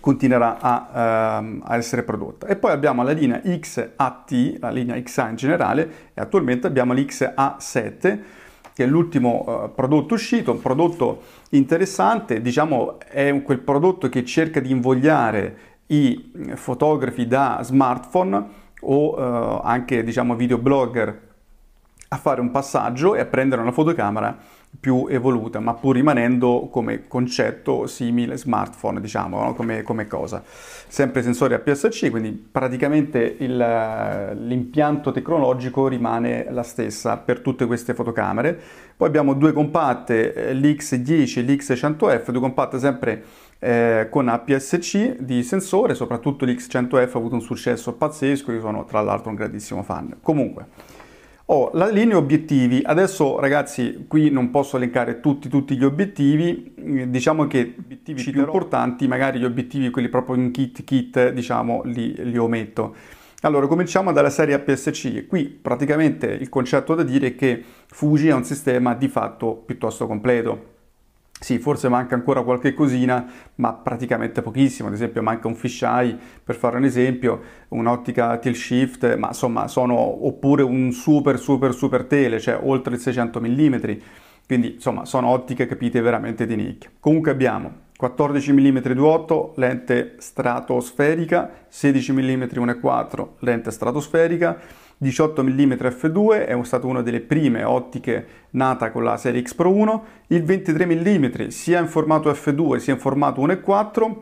continuerà 0.00 0.58
a, 0.60 1.38
ehm, 1.38 1.62
a, 1.64 1.76
essere 1.76 2.02
prodotta. 2.02 2.46
E 2.46 2.56
poi 2.56 2.72
abbiamo 2.72 3.02
la 3.02 3.12
linea 3.12 3.40
XAT, 3.40 4.58
la 4.58 4.70
linea 4.70 5.00
XA 5.00 5.28
in 5.30 5.36
generale, 5.36 5.90
e 6.14 6.20
attualmente 6.20 6.66
abbiamo 6.66 6.92
l'XA7, 6.92 8.18
che 8.74 8.84
è 8.84 8.86
l'ultimo 8.86 9.44
uh, 9.46 9.74
prodotto 9.74 10.14
uscito, 10.14 10.52
un 10.52 10.60
prodotto 10.60 11.22
interessante, 11.50 12.40
diciamo 12.40 12.98
è 13.00 13.42
quel 13.42 13.58
prodotto 13.58 14.08
che 14.08 14.24
cerca 14.24 14.60
di 14.60 14.70
invogliare 14.70 15.71
i 15.92 16.32
fotografi 16.54 17.26
da 17.26 17.60
smartphone 17.62 18.60
o 18.80 19.14
uh, 19.14 19.60
anche 19.62 20.02
diciamo 20.02 20.34
videoblogger 20.34 21.30
a 22.08 22.16
fare 22.16 22.40
un 22.40 22.50
passaggio 22.50 23.14
e 23.14 23.20
a 23.20 23.24
prendere 23.24 23.62
una 23.62 23.72
fotocamera 23.72 24.36
più 24.78 25.06
evoluta, 25.08 25.60
ma 25.60 25.74
pur 25.74 25.94
rimanendo 25.94 26.68
come 26.70 27.06
concetto 27.06 27.86
simile 27.86 28.36
smartphone, 28.36 29.00
diciamo, 29.00 29.42
no? 29.42 29.54
come, 29.54 29.82
come, 29.82 30.06
cosa. 30.06 30.42
Sempre 30.44 31.22
sensori 31.22 31.54
APS-C, 31.54 32.10
quindi 32.10 32.32
praticamente 32.32 33.36
il, 33.38 33.56
l'impianto 33.56 35.12
tecnologico 35.12 35.88
rimane 35.88 36.46
la 36.50 36.62
stessa 36.62 37.16
per 37.18 37.40
tutte 37.40 37.66
queste 37.66 37.94
fotocamere. 37.94 38.58
Poi 38.96 39.08
abbiamo 39.08 39.34
due 39.34 39.52
compatte, 39.52 40.32
eh, 40.32 40.54
l'X10 40.54 41.38
e 41.38 41.42
l'X100F, 41.42 42.30
due 42.30 42.40
compatte 42.40 42.78
sempre 42.78 43.24
eh, 43.64 44.08
con 44.10 44.26
APS-C 44.26 45.18
di 45.20 45.44
sensore, 45.44 45.94
soprattutto 45.94 46.44
l'X100F 46.44 47.10
ha 47.14 47.18
avuto 47.18 47.36
un 47.36 47.40
successo 47.40 47.92
pazzesco, 47.92 48.50
io 48.50 48.60
sono 48.60 48.84
tra 48.84 49.00
l'altro 49.02 49.30
un 49.30 49.36
grandissimo 49.36 49.84
fan. 49.84 50.16
Comunque, 50.20 50.66
ho 51.46 51.70
la 51.74 51.88
linea 51.88 52.16
obiettivi, 52.16 52.82
adesso 52.84 53.38
ragazzi 53.38 54.06
qui 54.08 54.30
non 54.30 54.50
posso 54.50 54.78
elencare 54.78 55.20
tutti, 55.20 55.48
tutti 55.48 55.76
gli 55.76 55.84
obiettivi, 55.84 56.74
eh, 56.76 57.08
diciamo 57.08 57.46
che 57.46 57.74
gli 57.76 57.80
obiettivi 57.84 58.30
più 58.32 58.40
importanti, 58.40 59.06
magari 59.06 59.38
gli 59.38 59.44
obiettivi 59.44 59.90
quelli 59.90 60.08
proprio 60.08 60.34
in 60.34 60.50
kit 60.50 60.82
kit, 60.82 61.30
diciamo, 61.30 61.82
li, 61.84 62.14
li 62.16 62.36
ometto. 62.36 62.96
Allora, 63.42 63.68
cominciamo 63.68 64.12
dalla 64.12 64.30
serie 64.30 64.54
APS-C. 64.54 65.26
Qui 65.28 65.44
praticamente 65.44 66.26
il 66.26 66.48
concetto 66.48 66.96
da 66.96 67.04
dire 67.04 67.28
è 67.28 67.34
che 67.36 67.62
Fuji 67.86 68.28
è 68.28 68.34
un 68.34 68.44
sistema 68.44 68.94
di 68.94 69.06
fatto 69.06 69.54
piuttosto 69.54 70.08
completo. 70.08 70.71
Sì, 71.42 71.58
forse 71.58 71.88
manca 71.88 72.14
ancora 72.14 72.42
qualche 72.44 72.72
cosina, 72.72 73.26
ma 73.56 73.72
praticamente 73.72 74.42
pochissimo. 74.42 74.86
Ad 74.86 74.94
esempio, 74.94 75.22
manca 75.22 75.48
un 75.48 75.56
fisheye, 75.56 76.16
per 76.44 76.54
fare 76.54 76.76
un 76.76 76.84
esempio, 76.84 77.40
un'ottica 77.70 78.36
tilt 78.38 78.54
shift, 78.54 79.16
ma 79.16 79.28
insomma, 79.28 79.66
sono 79.66 80.24
oppure 80.24 80.62
un 80.62 80.92
super 80.92 81.40
super 81.40 81.74
super 81.74 82.04
tele, 82.04 82.38
cioè 82.38 82.60
oltre 82.62 82.94
il 82.94 83.00
600 83.00 83.40
mm. 83.40 83.74
Quindi, 84.46 84.74
insomma, 84.74 85.04
sono 85.04 85.30
ottiche 85.30 85.66
capite 85.66 86.00
veramente 86.00 86.46
di 86.46 86.54
nicchia. 86.54 86.90
Comunque 87.00 87.32
abbiamo 87.32 87.72
14 87.96 88.52
mm 88.52 88.76
2.8 88.76 89.52
lente 89.56 90.14
stratosferica, 90.18 91.50
16 91.66 92.12
mm 92.12 92.42
1.4 92.42 93.28
lente 93.40 93.72
stratosferica, 93.72 94.60
18 95.02 95.42
mm 95.42 95.72
f2 95.72 96.46
è 96.46 96.56
stata 96.62 96.86
una 96.86 97.02
delle 97.02 97.20
prime 97.20 97.64
ottiche 97.64 98.26
nata 98.50 98.92
con 98.92 99.02
la 99.02 99.16
serie 99.16 99.42
X 99.42 99.54
Pro 99.54 99.68
1, 99.72 100.04
il 100.28 100.44
23 100.44 100.86
mm 100.86 101.48
sia 101.48 101.80
in 101.80 101.88
formato 101.88 102.30
f2 102.30 102.76
sia 102.76 102.92
in 102.92 103.00
formato 103.00 103.44
1.4, 103.44 104.16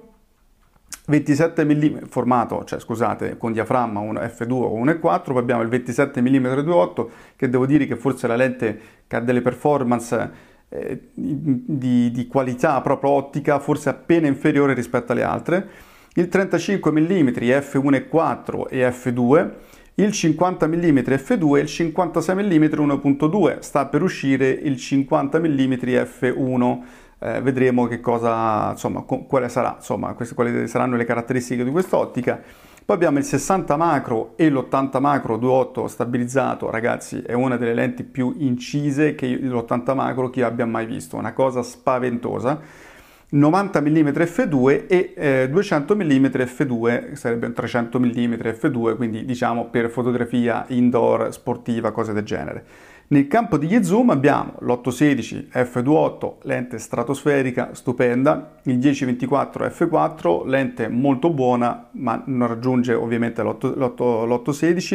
27 1.07 1.65
mm 1.67 2.05
formato, 2.09 2.65
cioè 2.65 2.81
scusate, 2.81 3.37
con 3.37 3.53
diaframma 3.53 4.01
f2 4.01 4.53
o 4.53 4.83
1.4, 4.83 5.23
poi 5.25 5.37
abbiamo 5.37 5.61
il 5.61 5.69
27 5.69 6.23
mm 6.23 6.47
2.8 6.47 7.07
che 7.37 7.51
devo 7.51 7.67
dire 7.67 7.87
che 7.87 7.97
forse 7.97 8.27
la 8.27 8.37
lente 8.37 8.81
che 9.07 9.17
ha 9.17 9.21
delle 9.21 9.43
performance 9.43 10.31
eh, 10.71 11.09
di, 11.13 12.11
di 12.11 12.27
qualità 12.27 12.81
proprio 12.81 13.11
ottica 13.11 13.59
forse 13.59 13.91
appena 13.91 14.29
inferiore 14.29 14.73
rispetto 14.73 15.13
alle 15.13 15.25
altre, 15.25 15.69
il 16.15 16.29
35 16.29 16.91
mm 16.91 17.29
f1.4 17.29 18.67
e 18.71 18.89
f2, 18.89 19.51
il 20.03 20.13
50 20.13 20.67
mm 20.67 20.99
f2 20.99 21.57
e 21.57 21.61
il 21.61 21.67
56 21.67 22.35
mm 22.35 22.65
1.2, 22.65 23.59
sta 23.61 23.87
per 23.87 24.03
uscire 24.03 24.49
il 24.49 24.77
50 24.77 25.39
mm 25.39 25.73
f1. 25.73 26.79
Eh, 27.23 27.41
vedremo 27.43 27.87
che 27.87 28.01
cosa, 28.01 28.71
insomma, 28.71 29.03
quale 29.03 29.49
sarà, 29.51 29.75
insomma, 29.77 30.15
queste, 30.15 30.35
quali 30.35 30.67
saranno 30.69 30.97
le 30.97 31.05
caratteristiche 31.05 31.65
di 31.65 31.71
quest'ottica. 31.71 32.41
Poi 32.83 32.97
abbiamo 32.97 33.19
il 33.19 33.25
60 33.25 33.77
macro 33.77 34.33
e 34.37 34.49
l'80 34.49 35.01
macro 35.01 35.37
2.8 35.37 35.85
stabilizzato, 35.85 36.71
ragazzi, 36.71 37.21
è 37.21 37.35
una 37.35 37.57
delle 37.57 37.75
lenti 37.75 38.03
più 38.03 38.35
incise 38.39 39.15
che 39.15 39.27
l'80 39.29 39.95
macro 39.95 40.31
io 40.35 40.47
abbia 40.47 40.67
mai 40.67 40.87
visto, 40.87 41.17
una 41.17 41.33
cosa 41.33 41.63
spaventosa 41.63 42.89
90 43.33 43.81
mm 43.81 44.09
f2 44.09 44.87
e 44.89 45.13
eh, 45.17 45.49
200 45.49 45.95
mm 45.95 46.25
f2, 46.25 47.13
sarebbe 47.13 47.47
un 47.47 47.53
300 47.53 48.01
mm 48.01 48.33
f2, 48.35 48.97
quindi 48.97 49.25
diciamo 49.25 49.67
per 49.67 49.89
fotografia 49.89 50.65
indoor, 50.69 51.33
sportiva, 51.33 51.93
cose 51.93 52.13
del 52.13 52.25
genere. 52.25 52.65
Nel 53.09 53.29
campo 53.29 53.57
degli 53.57 53.83
zoom 53.83 54.11
abbiamo 54.11 54.55
l'816 54.61 55.47
f2.8, 55.53 56.35
lente 56.43 56.79
stratosferica 56.79 57.71
stupenda, 57.73 58.59
il 58.65 58.79
1024 58.79 59.67
f4, 59.67 60.47
lente 60.47 60.89
molto 60.89 61.31
buona 61.31 61.89
ma 61.93 62.23
non 62.27 62.49
raggiunge 62.49 62.95
ovviamente 62.95 63.43
l'816, 63.43 64.95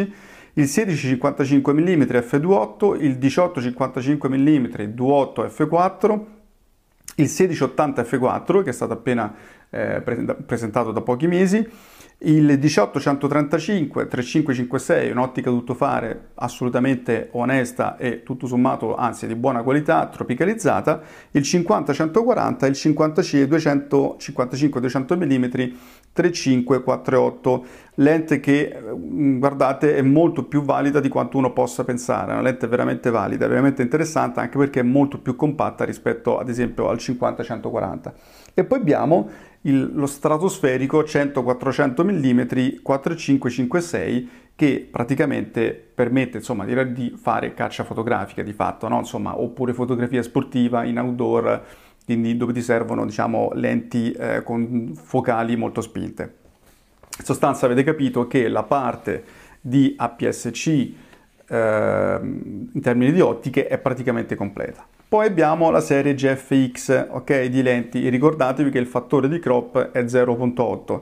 il 0.57 0.71
1655 0.73 1.73
mm 1.73 2.01
f2.8, 2.01 3.01
il 3.01 3.17
1855 3.17 4.29
mm 4.29 4.65
2.8 4.65 5.51
f4, 5.53 6.19
il 7.15 7.29
1680 7.29 8.01
F4 8.01 8.63
che 8.63 8.69
è 8.69 8.73
stato 8.73 8.93
appena 8.93 9.33
eh, 9.69 10.01
presentato 10.45 10.91
da 10.91 11.01
pochi 11.01 11.27
mesi, 11.27 11.67
il 12.19 12.57
18135 12.57 14.07
3556, 14.07 15.11
un'ottica 15.11 15.49
tuttofare 15.49 16.29
assolutamente 16.35 17.27
onesta 17.33 17.97
e 17.97 18.23
tutto 18.23 18.47
sommato, 18.47 18.95
anzi 18.95 19.27
di 19.27 19.35
buona 19.35 19.63
qualità, 19.63 20.07
tropicalizzata, 20.07 21.01
il 21.31 21.41
50-140 21.41 22.63
e 22.63 22.67
il 22.67 22.73
55-200 22.73 25.17
mm 25.17 25.45
3548, 26.15 27.65
lente 27.95 28.39
che 28.39 28.73
mm, 28.81 29.37
guardate 29.37 29.97
è 29.97 30.01
molto 30.01 30.45
più 30.45 30.61
valida 30.61 31.01
di 31.01 31.09
quanto 31.09 31.37
uno 31.37 31.51
possa 31.51 31.83
pensare, 31.83 32.31
è 32.31 32.33
una 32.35 32.41
lente 32.41 32.67
veramente 32.67 33.09
valida, 33.09 33.47
veramente 33.47 33.81
interessante 33.81 34.39
anche 34.39 34.57
perché 34.57 34.79
è 34.79 34.83
molto 34.83 35.19
più 35.19 35.35
compatta 35.35 35.83
rispetto 35.83 36.39
ad 36.39 36.47
esempio 36.47 36.87
al 36.87 36.95
50-140. 36.95 38.13
E 38.53 38.63
poi 38.63 38.79
abbiamo 38.79 39.29
il, 39.61 39.91
lo 39.93 40.05
stratosferico 40.05 41.01
100-400 41.01 42.03
mm 42.05 42.81
4556 42.81 44.29
che 44.55 44.87
praticamente 44.89 45.73
permette 45.73 46.37
insomma, 46.37 46.63
di 46.63 47.13
fare 47.21 47.53
caccia 47.53 47.83
fotografica 47.83 48.41
di 48.41 48.53
fatto, 48.53 48.87
no? 48.87 48.99
insomma, 48.99 49.37
oppure 49.37 49.73
fotografia 49.73 50.23
sportiva 50.23 50.85
in 50.85 50.97
outdoor, 50.97 51.61
quindi 52.05 52.37
dove 52.37 52.53
ti 52.53 52.61
servono 52.61 53.05
diciamo, 53.05 53.51
lenti 53.53 54.11
eh, 54.11 54.43
con 54.43 54.93
focali 54.95 55.55
molto 55.55 55.81
spinte. 55.81 56.33
In 57.17 57.25
sostanza 57.25 57.65
avete 57.65 57.83
capito 57.83 58.27
che 58.27 58.47
la 58.47 58.63
parte 58.63 59.23
di 59.59 59.93
APS-C 59.97 60.93
eh, 61.47 62.19
in 62.21 62.81
termini 62.81 63.11
di 63.11 63.21
ottiche 63.21 63.67
è 63.67 63.77
praticamente 63.77 64.35
completa. 64.35 64.85
Poi 65.07 65.27
abbiamo 65.27 65.69
la 65.69 65.81
serie 65.81 66.13
GFX 66.13 67.07
ok, 67.09 67.45
di 67.45 67.61
lenti, 67.61 68.09
ricordatevi 68.09 68.69
che 68.69 68.79
il 68.79 68.87
fattore 68.87 69.27
di 69.27 69.39
crop 69.39 69.91
è 69.91 70.03
0.8. 70.03 71.01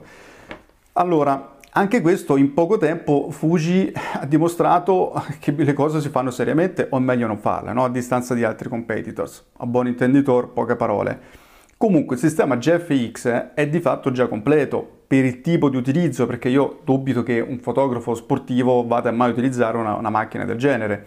Allora, 0.92 1.53
anche 1.76 2.00
questo 2.00 2.36
in 2.36 2.54
poco 2.54 2.78
tempo 2.78 3.30
Fuji 3.30 3.92
ha 4.20 4.26
dimostrato 4.26 5.12
che 5.40 5.52
le 5.52 5.72
cose 5.72 6.00
si 6.00 6.08
fanno 6.08 6.30
seriamente 6.30 6.86
o 6.90 7.00
meglio 7.00 7.26
non 7.26 7.38
farle, 7.38 7.72
no? 7.72 7.84
a 7.84 7.88
distanza 7.88 8.34
di 8.34 8.44
altri 8.44 8.68
competitors. 8.68 9.44
A 9.58 9.66
buon 9.66 9.88
intenditor, 9.88 10.52
poche 10.52 10.76
parole. 10.76 11.42
Comunque 11.76 12.14
il 12.14 12.22
sistema 12.22 12.56
GFX 12.56 13.52
è 13.54 13.68
di 13.68 13.80
fatto 13.80 14.12
già 14.12 14.28
completo 14.28 14.88
per 15.06 15.24
il 15.24 15.40
tipo 15.40 15.68
di 15.68 15.76
utilizzo, 15.76 16.26
perché 16.26 16.48
io 16.48 16.80
dubito 16.84 17.24
che 17.24 17.40
un 17.40 17.58
fotografo 17.58 18.14
sportivo 18.14 18.86
vada 18.86 19.10
mai 19.10 19.30
a 19.30 19.32
utilizzare 19.32 19.76
una, 19.76 19.94
una 19.94 20.10
macchina 20.10 20.44
del 20.44 20.56
genere 20.56 21.06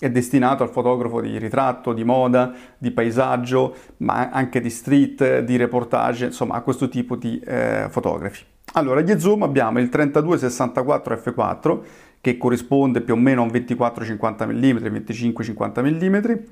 è 0.00 0.10
destinato 0.10 0.64
al 0.64 0.70
fotografo 0.70 1.20
di 1.20 1.38
ritratto, 1.38 1.92
di 1.92 2.02
moda, 2.02 2.52
di 2.76 2.90
paesaggio, 2.90 3.76
ma 3.98 4.30
anche 4.30 4.60
di 4.60 4.68
street, 4.68 5.40
di 5.40 5.56
reportage, 5.56 6.26
insomma 6.26 6.56
a 6.56 6.62
questo 6.62 6.88
tipo 6.88 7.14
di 7.14 7.38
eh, 7.38 7.86
fotografi. 7.88 8.51
Allora, 8.74 9.02
gli 9.02 9.18
zoom 9.18 9.42
abbiamo 9.42 9.80
il 9.80 9.90
32-64 9.92 11.20
f4 11.22 11.78
che 12.22 12.38
corrisponde 12.38 13.02
più 13.02 13.14
o 13.14 13.16
meno 13.16 13.42
a 13.42 13.44
un 13.44 13.50
24-50 13.50 14.46
mm, 14.46 14.76
25-50 14.86 15.82
mm. 15.82 16.42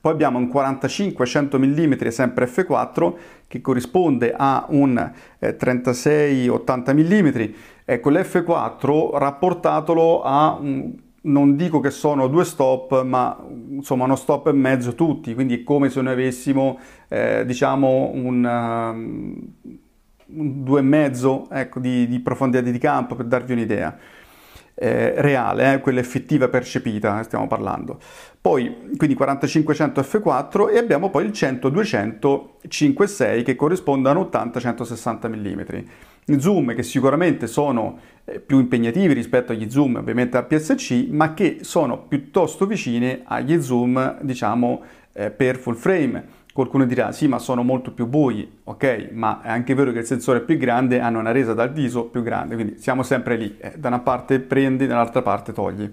Poi 0.00 0.12
abbiamo 0.12 0.38
un 0.38 0.46
45-100 0.46 1.58
mm 1.58 2.08
sempre 2.08 2.46
f4 2.46 3.12
che 3.48 3.60
corrisponde 3.60 4.34
a 4.36 4.66
un 4.68 5.12
eh, 5.38 5.56
36-80 5.56 6.94
mm. 6.94 7.52
Ecco, 7.84 8.10
l'F4 8.10 9.16
rapportatelo 9.16 10.22
a 10.22 10.56
un 10.60 10.94
non 11.22 11.54
dico 11.54 11.78
che 11.80 11.90
sono 11.90 12.26
due 12.26 12.44
stop, 12.44 13.02
ma 13.02 13.38
insomma 13.70 14.04
uno 14.04 14.16
stop 14.16 14.48
e 14.48 14.52
mezzo 14.52 14.94
tutti, 14.94 15.34
quindi 15.34 15.60
è 15.60 15.62
come 15.62 15.88
se 15.88 16.00
noi 16.00 16.14
avessimo 16.14 16.78
eh, 17.08 17.44
diciamo 17.46 18.10
un, 18.14 18.44
um, 18.44 19.71
due 20.32 20.80
e 20.80 20.82
mezzo 20.82 21.48
ecco, 21.50 21.78
di, 21.80 22.06
di, 22.08 22.20
profondità 22.20 22.62
di 22.62 22.78
campo 22.78 23.14
per 23.14 23.26
darvi 23.26 23.52
un'idea. 23.52 23.96
Eh, 24.74 25.14
reale, 25.20 25.74
eh, 25.74 25.80
quella 25.80 26.00
effettiva 26.00 26.48
percepita, 26.48 27.20
eh, 27.20 27.24
stiamo 27.24 27.46
parlando. 27.46 28.00
Poi, 28.40 28.94
quindi 28.96 29.14
4500 29.14 30.00
F4 30.00 30.72
e 30.72 30.78
abbiamo 30.78 31.10
poi 31.10 31.26
il 31.26 31.30
100-200 31.30 32.50
5.6 32.68 33.42
che 33.42 33.56
corrispondono 33.56 34.28
a 34.32 34.46
80-160 34.46 35.28
mm 35.28 35.60
zoom 36.38 36.74
che 36.74 36.82
sicuramente 36.82 37.46
sono 37.46 37.98
eh, 38.24 38.38
più 38.38 38.60
impegnativi 38.60 39.12
rispetto 39.12 39.52
agli 39.52 39.68
zoom 39.70 39.96
ovviamente 39.96 40.36
APS-C, 40.36 41.08
ma 41.10 41.34
che 41.34 41.58
sono 41.62 41.98
piuttosto 41.98 42.66
vicine 42.66 43.22
agli 43.24 43.60
zoom, 43.60 44.18
diciamo, 44.20 44.82
eh, 45.12 45.30
per 45.30 45.56
full 45.56 45.74
frame. 45.74 46.40
Qualcuno 46.52 46.84
dirà 46.84 47.12
sì, 47.12 47.28
ma 47.28 47.38
sono 47.38 47.62
molto 47.62 47.92
più 47.92 48.06
bui, 48.06 48.60
ok, 48.64 49.08
ma 49.12 49.40
è 49.40 49.48
anche 49.48 49.74
vero 49.74 49.90
che 49.90 50.00
il 50.00 50.04
sensore 50.04 50.40
è 50.40 50.42
più 50.42 50.58
grande, 50.58 51.00
hanno 51.00 51.18
una 51.18 51.32
resa 51.32 51.54
dal 51.54 51.72
viso 51.72 52.04
più 52.04 52.22
grande, 52.22 52.56
quindi 52.56 52.78
siamo 52.78 53.02
sempre 53.02 53.36
lì, 53.36 53.56
eh, 53.58 53.72
da 53.78 53.88
una 53.88 54.00
parte 54.00 54.38
prendi, 54.38 54.86
dall'altra 54.86 55.22
parte 55.22 55.52
togli. 55.52 55.90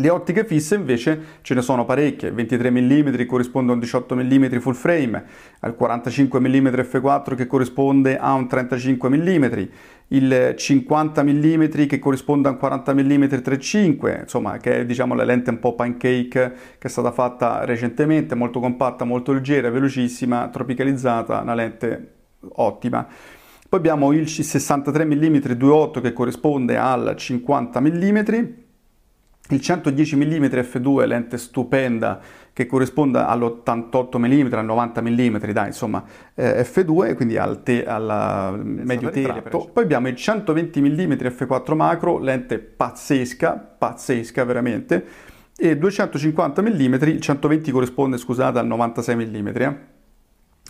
Le 0.00 0.10
ottiche 0.10 0.44
fisse 0.44 0.76
invece 0.76 1.20
ce 1.42 1.54
ne 1.54 1.60
sono 1.60 1.84
parecchie, 1.84 2.30
23 2.30 2.70
mm 2.70 3.26
corrisponde 3.26 3.72
a 3.72 3.74
un 3.74 3.80
18 3.80 4.14
mm 4.14 4.58
full 4.58 4.74
frame, 4.74 5.24
al 5.58 5.74
45 5.74 6.38
mm 6.38 6.66
f4 6.68 7.34
che 7.34 7.48
corrisponde 7.48 8.16
a 8.16 8.32
un 8.34 8.46
35 8.46 9.08
mm, 9.08 9.44
il 10.08 10.54
50 10.56 11.22
mm 11.24 11.64
che 11.88 11.98
corrisponde 11.98 12.46
a 12.46 12.52
un 12.52 12.58
40 12.58 12.94
mm 12.94 13.22
3.5, 13.24 14.20
insomma 14.20 14.58
che 14.58 14.78
è 14.78 14.86
diciamo 14.86 15.14
la 15.14 15.24
lente 15.24 15.50
un 15.50 15.58
po' 15.58 15.74
pancake 15.74 16.28
che 16.78 16.86
è 16.86 16.88
stata 16.88 17.10
fatta 17.10 17.64
recentemente, 17.64 18.36
molto 18.36 18.60
compatta, 18.60 19.04
molto 19.04 19.32
leggera, 19.32 19.68
velocissima, 19.68 20.48
tropicalizzata, 20.48 21.40
una 21.40 21.54
lente 21.54 22.12
ottima. 22.52 23.04
Poi 23.68 23.78
abbiamo 23.80 24.12
il 24.12 24.28
63 24.28 25.04
mm 25.04 25.34
2.8 25.34 26.00
che 26.00 26.12
corrisponde 26.12 26.76
al 26.76 27.16
50 27.16 27.80
mm, 27.80 28.18
il 29.50 29.60
110 29.60 30.16
mm 30.16 30.44
f2 30.44 31.06
lente 31.06 31.38
stupenda 31.38 32.20
che 32.52 32.66
corrisponde 32.66 33.20
all'88 33.20 34.18
mm, 34.18 34.52
al 34.52 34.64
90 34.64 35.00
mm, 35.00 35.36
dai, 35.52 35.66
insomma, 35.68 36.04
eh, 36.34 36.62
f2, 36.62 37.14
quindi 37.14 37.36
al, 37.36 37.62
te, 37.62 37.84
al 37.84 38.60
medio 38.64 39.10
teletratto. 39.10 39.70
Poi 39.72 39.84
abbiamo 39.84 40.08
il 40.08 40.16
120 40.16 40.80
mm 40.80 41.12
f4 41.12 41.74
macro, 41.74 42.18
lente 42.18 42.58
pazzesca, 42.58 43.76
pazzesca 43.78 44.44
veramente, 44.44 45.04
e 45.56 45.76
250 45.78 46.62
mm, 46.62 46.94
il 47.02 47.20
120 47.20 47.70
corrisponde, 47.70 48.16
scusate, 48.16 48.58
al 48.58 48.66
96 48.66 49.16
mm. 49.16 49.48
Eh. 49.54 49.76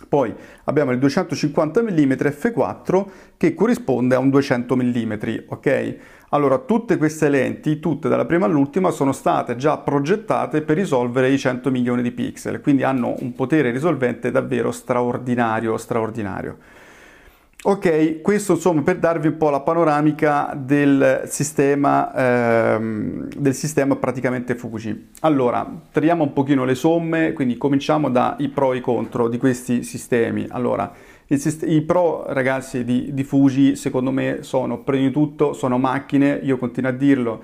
Poi 0.07 0.33
abbiamo 0.65 0.91
il 0.91 0.99
250 0.99 1.81
mm 1.81 2.11
f4 2.11 3.05
che 3.37 3.53
corrisponde 3.53 4.15
a 4.15 4.19
un 4.19 4.29
200 4.29 4.75
mm, 4.75 5.13
ok? 5.47 5.97
Allora, 6.29 6.59
tutte 6.59 6.97
queste 6.97 7.27
lenti, 7.27 7.79
tutte 7.79 8.07
dalla 8.07 8.25
prima 8.25 8.45
all'ultima, 8.45 8.91
sono 8.91 9.11
state 9.11 9.55
già 9.55 9.77
progettate 9.77 10.61
per 10.61 10.77
risolvere 10.77 11.31
i 11.31 11.39
100 11.39 11.71
milioni 11.71 12.03
di 12.03 12.11
pixel, 12.11 12.61
quindi 12.61 12.83
hanno 12.83 13.15
un 13.19 13.33
potere 13.33 13.71
risolvente 13.71 14.29
davvero 14.29 14.71
straordinario, 14.71 15.75
straordinario. 15.77 16.57
Ok, 17.61 18.21
questo 18.21 18.53
insomma 18.53 18.83
per 18.83 18.99
darvi 18.99 19.27
un 19.27 19.35
po' 19.35 19.49
la 19.49 19.59
panoramica 19.59 20.57
del 20.57 21.23
sistema, 21.25 22.13
ehm, 22.15 23.27
del 23.35 23.53
sistema 23.53 23.97
praticamente 23.97 24.55
Fuji. 24.55 25.09
Allora, 25.21 25.69
traiamo 25.91 26.23
un 26.23 26.31
pochino 26.31 26.63
le 26.63 26.73
somme, 26.73 27.33
quindi 27.33 27.57
cominciamo 27.57 28.09
dai 28.09 28.47
pro 28.47 28.71
e 28.71 28.77
i 28.77 28.79
contro 28.79 29.27
di 29.27 29.37
questi 29.37 29.83
sistemi. 29.83 30.45
Allora, 30.49 30.89
Sist- 31.27 31.65
I 31.67 31.81
pro 31.81 32.23
ragazzi 32.29 32.85
di, 32.85 33.13
di, 33.13 33.23
Fuji 33.23 33.75
secondo 33.75 34.09
me 34.09 34.37
sono 34.41 34.79
prima 34.79 35.05
di 35.05 35.11
tutto 35.11 35.53
sono 35.53 35.77
macchine, 35.77 36.39
io 36.41 36.57
continuo 36.57 36.89
a 36.89 36.93
dirlo, 36.93 37.43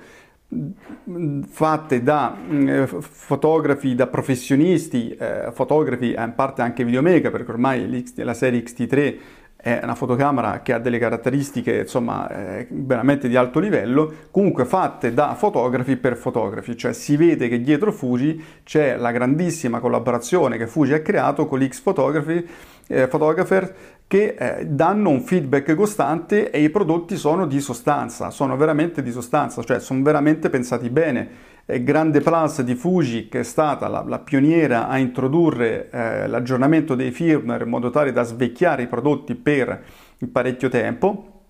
fatte 1.46 2.02
da 2.02 2.36
eh, 2.48 2.86
fotografi, 2.86 3.94
da 3.94 4.06
professionisti, 4.06 5.10
eh, 5.10 5.50
fotografi 5.52 6.14
in 6.16 6.32
parte 6.34 6.62
anche 6.62 6.84
videomaker 6.84 7.30
perché 7.30 7.50
ormai 7.50 8.04
la 8.16 8.34
serie 8.34 8.62
XT3 8.62 9.18
è 9.66 9.80
una 9.82 9.96
fotocamera 9.96 10.60
che 10.62 10.72
ha 10.72 10.78
delle 10.78 11.00
caratteristiche 11.00 11.80
insomma 11.80 12.28
eh, 12.28 12.68
veramente 12.70 13.26
di 13.26 13.34
alto 13.34 13.58
livello, 13.58 14.12
comunque 14.30 14.64
fatte 14.64 15.12
da 15.12 15.34
fotografi 15.34 15.96
per 15.96 16.16
fotografi, 16.16 16.76
cioè 16.76 16.92
si 16.92 17.16
vede 17.16 17.48
che 17.48 17.60
dietro 17.60 17.90
Fuji 17.90 18.60
c'è 18.62 18.96
la 18.96 19.10
grandissima 19.10 19.80
collaborazione 19.80 20.56
che 20.56 20.68
Fuji 20.68 20.92
ha 20.92 21.00
creato 21.00 21.46
con 21.46 21.58
l'X 21.58 21.80
Photography 21.80 22.46
eh, 22.86 23.08
photographer 23.08 23.74
che 24.06 24.36
eh, 24.38 24.66
danno 24.66 25.10
un 25.10 25.22
feedback 25.22 25.74
costante 25.74 26.50
e 26.50 26.62
i 26.62 26.70
prodotti 26.70 27.16
sono 27.16 27.44
di 27.44 27.60
sostanza, 27.60 28.30
sono 28.30 28.56
veramente 28.56 29.02
di 29.02 29.10
sostanza, 29.10 29.64
cioè 29.64 29.80
sono 29.80 30.00
veramente 30.02 30.48
pensati 30.48 30.88
bene. 30.90 31.54
Grande 31.66 32.20
Plus 32.20 32.62
di 32.62 32.76
Fuji 32.76 33.28
che 33.28 33.40
è 33.40 33.42
stata 33.42 33.88
la, 33.88 34.04
la 34.06 34.20
pioniera 34.20 34.86
a 34.86 34.98
introdurre 34.98 35.90
eh, 35.90 36.28
l'aggiornamento 36.28 36.94
dei 36.94 37.10
firmware 37.10 37.64
in 37.64 37.70
modo 37.70 37.90
tale 37.90 38.12
da 38.12 38.22
svecchiare 38.22 38.84
i 38.84 38.86
prodotti 38.86 39.34
per 39.34 39.82
parecchio 40.30 40.68
tempo, 40.68 41.42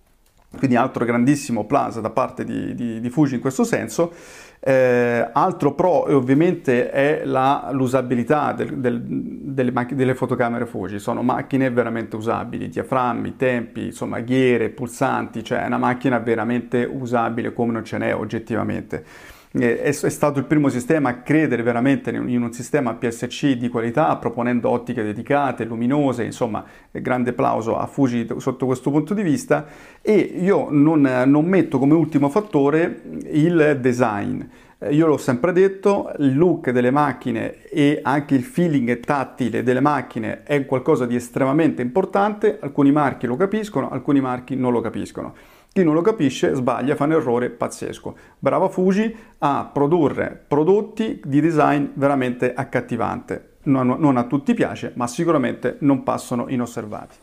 quindi 0.56 0.74
altro 0.74 1.04
grandissimo 1.04 1.66
plus 1.66 2.00
da 2.00 2.08
parte 2.08 2.44
di, 2.44 2.74
di, 2.74 2.98
di 2.98 3.10
Fuji 3.10 3.34
in 3.34 3.40
questo 3.42 3.62
senso. 3.62 4.10
Eh, 4.58 5.28
altro 5.34 5.74
pro 5.74 6.10
ovviamente 6.16 6.90
è 6.90 7.26
la, 7.26 7.68
l'usabilità 7.72 8.54
del, 8.54 8.78
del, 8.78 9.02
delle, 9.02 9.70
macch- 9.70 9.92
delle, 9.92 10.14
fotocamere 10.14 10.64
Fuji, 10.64 10.98
sono 10.98 11.22
macchine 11.22 11.68
veramente 11.70 12.16
usabili, 12.16 12.70
diaframmi, 12.70 13.36
tempi, 13.36 13.84
insomma 13.84 14.20
ghiere, 14.20 14.70
pulsanti, 14.70 15.44
cioè 15.44 15.62
è 15.62 15.66
una 15.66 15.76
macchina 15.76 16.18
veramente 16.18 16.88
usabile 16.90 17.52
come 17.52 17.72
non 17.72 17.84
ce 17.84 17.98
n'è 17.98 18.14
oggettivamente 18.14 19.34
è, 19.50 19.90
stato 19.92 20.38
il 20.38 20.44
primo 20.44 20.68
sistema 20.68 21.08
a 21.10 21.14
credere 21.18 21.62
veramente 21.62 22.10
in 22.10 22.42
un 22.42 22.52
sistema 22.52 22.94
PSC 22.94 23.52
di 23.52 23.68
qualità, 23.68 24.14
proponendo 24.16 24.68
ottiche 24.68 25.02
dedicate, 25.02 25.64
luminose, 25.64 26.24
insomma, 26.24 26.64
grande 26.90 27.30
applauso 27.30 27.78
a 27.78 27.86
Fuji 27.86 28.26
sotto 28.38 28.66
questo 28.66 28.90
punto 28.90 29.14
di 29.14 29.22
vista. 29.22 29.66
E 30.02 30.16
io 30.16 30.68
non, 30.70 31.00
non 31.26 31.44
metto 31.44 31.78
come 31.78 31.94
ultimo 31.94 32.28
fattore 32.28 33.02
il 33.30 33.78
design. 33.80 34.42
Io 34.90 35.06
l'ho 35.06 35.16
sempre 35.16 35.52
detto, 35.52 36.12
il 36.18 36.36
look 36.36 36.70
delle 36.70 36.90
macchine 36.90 37.64
e 37.64 37.98
anche 38.02 38.34
il 38.34 38.42
feeling 38.42 39.00
tattile 39.00 39.62
delle 39.62 39.80
macchine 39.80 40.42
è 40.42 40.66
qualcosa 40.66 41.06
di 41.06 41.14
estremamente 41.14 41.80
importante, 41.80 42.58
alcuni 42.60 42.92
marchi 42.92 43.26
lo 43.26 43.36
capiscono, 43.36 43.88
alcuni 43.88 44.20
marchi 44.20 44.54
non 44.54 44.72
lo 44.72 44.82
capiscono. 44.82 45.34
Chi 45.76 45.84
non 45.84 45.92
lo 45.92 46.00
capisce 46.00 46.54
sbaglia, 46.54 46.96
fa 46.96 47.04
un 47.04 47.12
errore 47.12 47.50
pazzesco. 47.50 48.16
Brava 48.38 48.70
Fuji 48.70 49.14
a 49.40 49.68
produrre 49.70 50.42
prodotti 50.48 51.20
di 51.22 51.38
design 51.42 51.88
veramente 51.92 52.54
accattivante. 52.54 53.56
Non, 53.64 53.94
non 53.98 54.16
a 54.16 54.24
tutti 54.24 54.54
piace, 54.54 54.92
ma 54.94 55.06
sicuramente 55.06 55.76
non 55.80 56.02
passano 56.02 56.48
inosservati. 56.48 57.16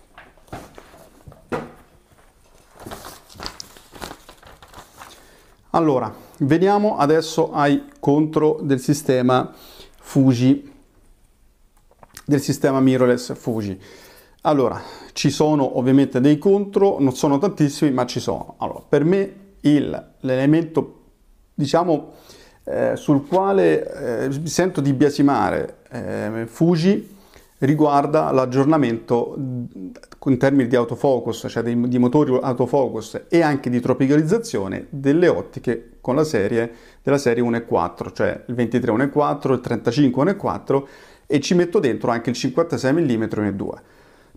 Allora, 5.72 6.14
veniamo 6.38 6.98
adesso 6.98 7.54
ai 7.54 7.86
contro 8.00 8.60
del 8.62 8.80
sistema 8.80 9.52
Fuji, 10.00 10.72
del 12.24 12.40
sistema 12.40 12.80
mirrorless 12.80 13.34
Fuji. 13.34 13.82
Allora, 14.46 14.82
ci 15.14 15.30
sono 15.30 15.78
ovviamente 15.78 16.20
dei 16.20 16.38
contro, 16.38 16.98
non 17.00 17.16
sono 17.16 17.38
tantissimi, 17.38 17.92
ma 17.92 18.06
ci 18.06 18.20
sono. 18.20 18.56
Allora, 18.58 18.82
per 18.88 19.06
me 19.06 19.34
l'elemento, 19.62 21.04
diciamo, 21.54 22.12
eh, 22.66 22.98
sul 22.98 23.26
quale 23.26 24.26
eh, 24.26 24.48
sento 24.48 24.82
di 24.82 24.92
biasimare 24.92 25.78
eh, 25.90 26.44
Fuji 26.48 27.16
riguarda 27.60 28.32
l'aggiornamento 28.32 29.36
in 29.38 30.38
termini 30.38 30.68
di 30.68 30.76
autofocus, 30.76 31.46
cioè 31.48 31.64
dei, 31.64 31.88
di 31.88 31.98
motori 31.98 32.38
autofocus 32.42 33.26
e 33.30 33.42
anche 33.42 33.70
di 33.70 33.80
tropicalizzazione 33.80 34.88
delle 34.90 35.30
ottiche 35.30 35.98
con 36.02 36.16
la 36.16 36.26
serie 36.26 36.70
della 37.02 37.18
serie 37.18 37.42
1.4, 37.42 38.12
cioè 38.14 38.44
il 38.48 38.56
23 38.56 38.92
1.4, 38.92 39.54
il 39.54 39.62
35 39.62 40.24
1.4 40.34 40.84
e 41.28 41.40
ci 41.40 41.56
metto 41.56 41.80
dentro 41.80 42.12
anche 42.12 42.30
il 42.30 42.36
56 42.36 42.92
mm 42.92 43.24
1.2. 43.24 43.70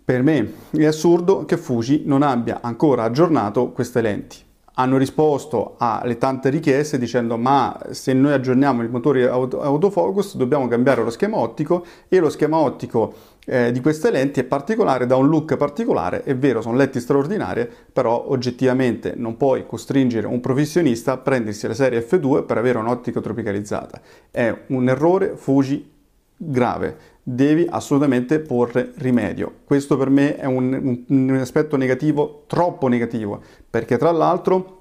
Per 0.07 0.23
me 0.23 0.53
è 0.71 0.85
assurdo 0.85 1.43
che 1.43 1.57
Fuji 1.57 2.03
non 2.05 2.21
abbia 2.21 2.59
ancora 2.61 3.03
aggiornato 3.03 3.71
queste 3.71 3.99
lenti. 3.99 4.37
Hanno 4.75 4.95
risposto 4.95 5.75
alle 5.79 6.17
tante 6.17 6.47
richieste 6.47 6.97
dicendo 6.97 7.35
ma 7.35 7.77
se 7.89 8.13
noi 8.13 8.31
aggiorniamo 8.31 8.83
i 8.83 8.87
motori 8.87 9.23
autofocus 9.23 10.37
dobbiamo 10.37 10.69
cambiare 10.69 11.03
lo 11.03 11.09
schema 11.09 11.35
ottico 11.35 11.85
e 12.07 12.19
lo 12.19 12.29
schema 12.29 12.55
ottico 12.55 13.13
eh, 13.45 13.73
di 13.73 13.81
queste 13.81 14.09
lenti 14.09 14.39
è 14.39 14.43
particolare, 14.45 15.07
da 15.07 15.17
un 15.17 15.27
look 15.27 15.57
particolare, 15.57 16.23
è 16.23 16.37
vero 16.37 16.61
sono 16.61 16.77
lenti 16.77 17.01
straordinarie, 17.01 17.69
però 17.91 18.29
oggettivamente 18.29 19.11
non 19.13 19.35
puoi 19.35 19.65
costringere 19.65 20.25
un 20.25 20.39
professionista 20.39 21.11
a 21.11 21.17
prendersi 21.17 21.67
la 21.67 21.73
serie 21.73 21.99
F2 21.99 22.45
per 22.45 22.57
avere 22.57 22.77
un'ottica 22.77 23.19
tropicalizzata. 23.19 23.99
È 24.31 24.57
un 24.67 24.87
errore 24.87 25.35
Fuji 25.35 25.95
grave 26.37 27.15
devi 27.29 27.67
assolutamente 27.69 28.39
porre 28.39 28.93
rimedio. 28.95 29.51
Questo 29.65 29.97
per 29.97 30.09
me 30.09 30.37
è 30.37 30.45
un, 30.45 31.03
un, 31.09 31.29
aspetto 31.31 31.75
negativo, 31.75 32.43
troppo 32.47 32.87
negativo, 32.87 33.41
perché 33.69 33.97
tra 33.97 34.11
l'altro 34.11 34.75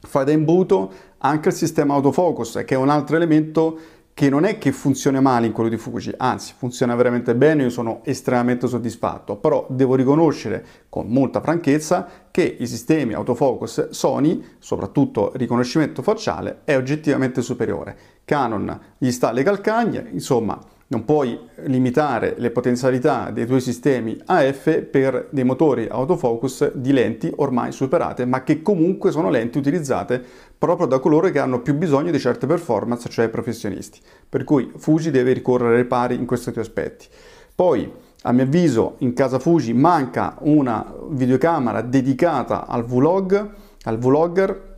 fa 0.00 0.22
da 0.22 0.30
imbuto 0.30 0.92
anche 1.16 1.48
il 1.48 1.54
sistema 1.54 1.94
autofocus, 1.94 2.64
che 2.66 2.74
è 2.74 2.76
un 2.76 2.90
altro 2.90 3.16
elemento 3.16 3.78
che 4.12 4.28
non 4.28 4.44
è 4.44 4.58
che 4.58 4.72
funziona 4.72 5.22
male 5.22 5.46
in 5.46 5.52
quello 5.52 5.70
di 5.70 5.78
Fuji, 5.78 6.12
anzi 6.18 6.52
funziona 6.54 6.94
veramente 6.94 7.34
bene, 7.34 7.62
io 7.62 7.70
sono 7.70 8.00
estremamente 8.04 8.66
soddisfatto, 8.66 9.36
però 9.36 9.66
devo 9.70 9.94
riconoscere 9.94 10.64
con 10.90 11.06
molta 11.06 11.40
franchezza 11.40 12.06
che 12.30 12.56
i 12.58 12.66
sistemi 12.66 13.14
autofocus 13.14 13.88
Sony, 13.88 14.42
soprattutto 14.58 15.32
riconoscimento 15.34 16.02
facciale, 16.02 16.60
è 16.64 16.76
oggettivamente 16.76 17.40
superiore. 17.40 17.96
Canon 18.26 18.80
gli 18.98 19.10
sta 19.10 19.32
le 19.32 19.42
calcagne, 19.42 20.08
insomma 20.12 20.58
non 20.88 21.04
puoi 21.04 21.38
limitare 21.64 22.34
le 22.38 22.50
potenzialità 22.50 23.30
dei 23.30 23.44
tuoi 23.44 23.60
sistemi 23.60 24.16
AF 24.26 24.82
per 24.82 25.26
dei 25.30 25.42
motori 25.42 25.88
autofocus 25.90 26.72
di 26.74 26.92
lenti 26.92 27.32
ormai 27.36 27.72
superate, 27.72 28.24
ma 28.24 28.44
che 28.44 28.62
comunque 28.62 29.10
sono 29.10 29.28
lenti 29.28 29.58
utilizzate 29.58 30.22
proprio 30.56 30.86
da 30.86 31.00
coloro 31.00 31.28
che 31.30 31.40
hanno 31.40 31.60
più 31.60 31.74
bisogno 31.74 32.12
di 32.12 32.20
certe 32.20 32.46
performance, 32.46 33.08
cioè 33.08 33.28
professionisti. 33.28 34.00
Per 34.28 34.44
cui 34.44 34.70
Fuji 34.76 35.10
deve 35.10 35.32
ricorrere 35.32 35.78
ai 35.78 35.86
pari 35.86 36.14
in 36.14 36.24
questi 36.24 36.52
due 36.52 36.62
aspetti. 36.62 37.06
Poi, 37.54 37.90
a 38.22 38.32
mio 38.32 38.44
avviso, 38.44 38.94
in 38.98 39.12
casa 39.12 39.40
Fuji 39.40 39.72
manca 39.72 40.36
una 40.40 40.94
videocamera 41.08 41.80
dedicata 41.80 42.66
al 42.66 42.84
vlog, 42.84 43.50
al 43.82 43.98
vlogger, 43.98 44.75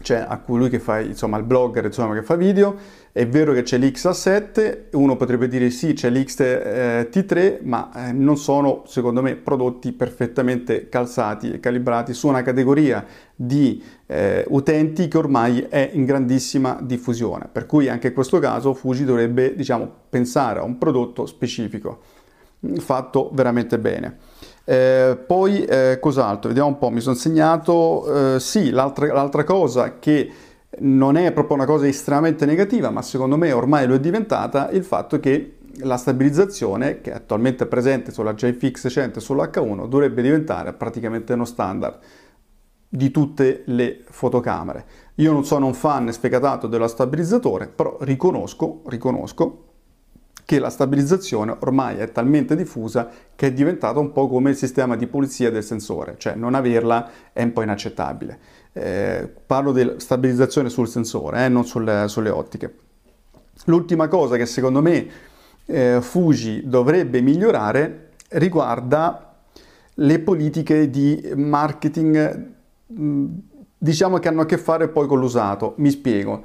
cioè 0.00 0.24
a 0.26 0.38
colui 0.38 0.68
che 0.68 0.78
fa, 0.78 1.00
insomma, 1.00 1.38
il 1.38 1.44
blogger 1.44 1.84
insomma, 1.84 2.14
che 2.14 2.22
fa 2.22 2.36
video, 2.36 2.76
è 3.12 3.26
vero 3.26 3.52
che 3.52 3.62
c'è 3.62 3.78
l'X7, 3.78 4.90
uno 4.92 5.16
potrebbe 5.16 5.48
dire 5.48 5.70
sì, 5.70 5.92
c'è 5.92 6.08
l'X-T3, 6.08 7.36
eh, 7.36 7.60
ma 7.62 7.90
eh, 8.08 8.12
non 8.12 8.36
sono, 8.36 8.84
secondo 8.86 9.22
me, 9.22 9.34
prodotti 9.34 9.92
perfettamente 9.92 10.88
calzati 10.88 11.52
e 11.52 11.60
calibrati 11.60 12.14
su 12.14 12.28
una 12.28 12.42
categoria 12.42 13.04
di 13.34 13.82
eh, 14.06 14.44
utenti 14.48 15.08
che 15.08 15.18
ormai 15.18 15.66
è 15.68 15.90
in 15.92 16.04
grandissima 16.04 16.78
diffusione. 16.80 17.48
Per 17.50 17.66
cui 17.66 17.88
anche 17.88 18.08
in 18.08 18.14
questo 18.14 18.38
caso 18.38 18.74
Fuji 18.74 19.04
dovrebbe, 19.04 19.54
diciamo, 19.56 19.90
pensare 20.08 20.60
a 20.60 20.62
un 20.62 20.78
prodotto 20.78 21.26
specifico, 21.26 22.00
fatto 22.76 23.30
veramente 23.32 23.78
bene. 23.78 24.27
Eh, 24.70 25.16
poi 25.26 25.64
eh, 25.64 25.96
cos'altro? 25.98 26.48
Vediamo 26.48 26.68
un 26.68 26.76
po', 26.76 26.90
mi 26.90 27.00
sono 27.00 27.14
segnato, 27.14 28.34
eh, 28.34 28.38
sì, 28.38 28.68
l'altra, 28.68 29.10
l'altra, 29.14 29.42
cosa 29.42 29.98
che 29.98 30.30
non 30.80 31.16
è 31.16 31.32
proprio 31.32 31.56
una 31.56 31.64
cosa 31.64 31.86
estremamente 31.86 32.44
negativa, 32.44 32.90
ma 32.90 33.00
secondo 33.00 33.38
me 33.38 33.50
ormai 33.50 33.86
lo 33.86 33.94
è 33.94 33.98
diventata, 34.00 34.68
il 34.68 34.84
fatto 34.84 35.18
che 35.20 35.56
la 35.78 35.96
stabilizzazione, 35.96 37.00
che 37.00 37.12
è 37.12 37.14
attualmente 37.14 37.64
presente 37.64 38.12
sulla 38.12 38.34
JFX 38.34 38.90
100 38.90 39.18
e 39.20 39.22
sull'H1, 39.22 39.88
dovrebbe 39.88 40.20
diventare 40.20 40.74
praticamente 40.74 41.32
uno 41.32 41.46
standard 41.46 41.98
di 42.90 43.10
tutte 43.10 43.62
le 43.64 44.02
fotocamere. 44.04 44.84
Io 45.14 45.32
non 45.32 45.46
sono 45.46 45.64
un 45.64 45.74
fan 45.74 46.12
sfegatato 46.12 46.66
dello 46.66 46.88
stabilizzatore, 46.88 47.68
però 47.68 47.96
riconosco, 48.00 48.82
riconosco 48.88 49.67
che 50.48 50.58
la 50.58 50.70
stabilizzazione 50.70 51.54
ormai 51.58 51.98
è 51.98 52.10
talmente 52.10 52.56
diffusa 52.56 53.06
che 53.36 53.48
è 53.48 53.52
diventata 53.52 53.98
un 53.98 54.12
po' 54.12 54.28
come 54.28 54.48
il 54.48 54.56
sistema 54.56 54.96
di 54.96 55.06
pulizia 55.06 55.50
del 55.50 55.62
sensore, 55.62 56.14
cioè 56.16 56.36
non 56.36 56.54
averla 56.54 57.06
è 57.34 57.42
un 57.42 57.52
po' 57.52 57.60
inaccettabile. 57.60 58.38
Eh, 58.72 59.30
parlo 59.44 59.72
di 59.72 59.96
stabilizzazione 59.98 60.70
sul 60.70 60.88
sensore, 60.88 61.44
eh, 61.44 61.48
non 61.50 61.66
sulle, 61.66 62.08
sulle, 62.08 62.30
ottiche. 62.30 62.74
L'ultima 63.66 64.08
cosa 64.08 64.38
che 64.38 64.46
secondo 64.46 64.80
me 64.80 65.06
eh, 65.66 65.98
Fuji 66.00 66.62
dovrebbe 66.64 67.20
migliorare 67.20 68.12
riguarda 68.30 69.34
le 69.92 70.18
politiche 70.20 70.88
di 70.88 71.30
marketing, 71.36 72.46
mh, 72.86 73.24
diciamo 73.76 74.16
che 74.16 74.28
hanno 74.28 74.40
a 74.40 74.46
che 74.46 74.56
fare 74.56 74.88
poi 74.88 75.06
con 75.06 75.20
l'usato. 75.20 75.74
Mi 75.76 75.90
spiego. 75.90 76.42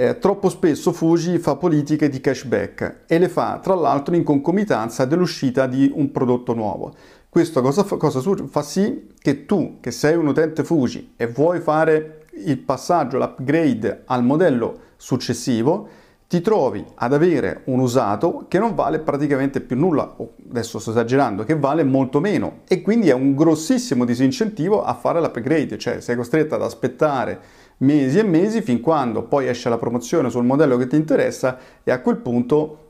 Eh, 0.00 0.18
troppo 0.18 0.48
spesso 0.48 0.92
Fuji 0.92 1.36
fa 1.36 1.56
politiche 1.56 2.08
di 2.08 2.22
cashback 2.22 3.00
e 3.06 3.18
le 3.18 3.28
fa 3.28 3.60
tra 3.62 3.74
l'altro 3.74 4.14
in 4.14 4.22
concomitanza 4.22 5.04
dell'uscita 5.04 5.66
di 5.66 5.92
un 5.94 6.10
prodotto 6.10 6.54
nuovo. 6.54 6.94
Questo 7.28 7.60
cosa 7.60 7.84
fa, 7.84 7.98
cosa 7.98 8.22
fa 8.46 8.62
sì 8.62 9.08
che 9.18 9.44
tu, 9.44 9.76
che 9.78 9.90
sei 9.90 10.16
un 10.16 10.26
utente 10.26 10.64
Fuji 10.64 11.12
e 11.16 11.26
vuoi 11.26 11.60
fare 11.60 12.24
il 12.46 12.56
passaggio, 12.56 13.18
l'upgrade 13.18 14.04
al 14.06 14.24
modello 14.24 14.78
successivo, 14.96 15.86
ti 16.26 16.40
trovi 16.40 16.82
ad 16.94 17.12
avere 17.12 17.60
un 17.64 17.80
usato 17.80 18.46
che 18.48 18.58
non 18.58 18.74
vale 18.74 19.00
praticamente 19.00 19.60
più 19.60 19.76
nulla, 19.76 20.16
adesso 20.48 20.78
sto 20.78 20.92
esagerando, 20.92 21.44
che 21.44 21.58
vale 21.58 21.84
molto 21.84 22.20
meno 22.20 22.60
e 22.66 22.80
quindi 22.80 23.10
è 23.10 23.14
un 23.14 23.34
grossissimo 23.34 24.06
disincentivo 24.06 24.82
a 24.82 24.94
fare 24.94 25.20
l'upgrade, 25.20 25.76
cioè 25.76 26.00
sei 26.00 26.16
costretto 26.16 26.54
ad 26.54 26.62
aspettare 26.62 27.68
mesi 27.80 28.18
e 28.18 28.22
mesi 28.22 28.62
fin 28.62 28.80
quando 28.80 29.22
poi 29.22 29.48
esce 29.48 29.68
la 29.68 29.78
promozione 29.78 30.30
sul 30.30 30.44
modello 30.44 30.76
che 30.76 30.86
ti 30.86 30.96
interessa 30.96 31.58
e 31.82 31.90
a 31.90 32.00
quel 32.00 32.16
punto 32.16 32.88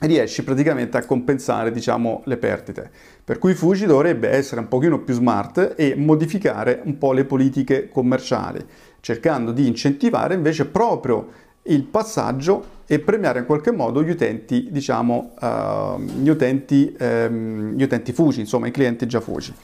riesci 0.00 0.42
praticamente 0.42 0.96
a 0.96 1.04
compensare 1.04 1.70
diciamo 1.70 2.22
le 2.24 2.36
perdite. 2.36 2.90
Per 3.24 3.38
cui 3.38 3.54
Fuji 3.54 3.86
dovrebbe 3.86 4.28
essere 4.28 4.60
un 4.60 4.68
pochino 4.68 5.00
più 5.00 5.14
smart 5.14 5.74
e 5.76 5.94
modificare 5.96 6.80
un 6.84 6.98
po' 6.98 7.12
le 7.12 7.24
politiche 7.24 7.88
commerciali, 7.88 8.64
cercando 9.00 9.52
di 9.52 9.66
incentivare 9.66 10.34
invece 10.34 10.66
proprio 10.66 11.28
il 11.64 11.84
passaggio 11.84 12.80
e 12.86 12.98
premiare 12.98 13.40
in 13.40 13.46
qualche 13.46 13.70
modo 13.70 14.02
gli 14.02 14.10
utenti, 14.10 14.68
diciamo, 14.70 15.34
uh, 15.40 16.00
gli, 16.00 16.28
utenti, 16.28 16.94
um, 16.98 17.74
gli 17.74 17.82
utenti 17.82 18.12
Fuji, 18.12 18.40
insomma 18.40 18.66
i 18.66 18.72
clienti 18.72 19.06
già 19.06 19.20
Fuji. 19.20 19.54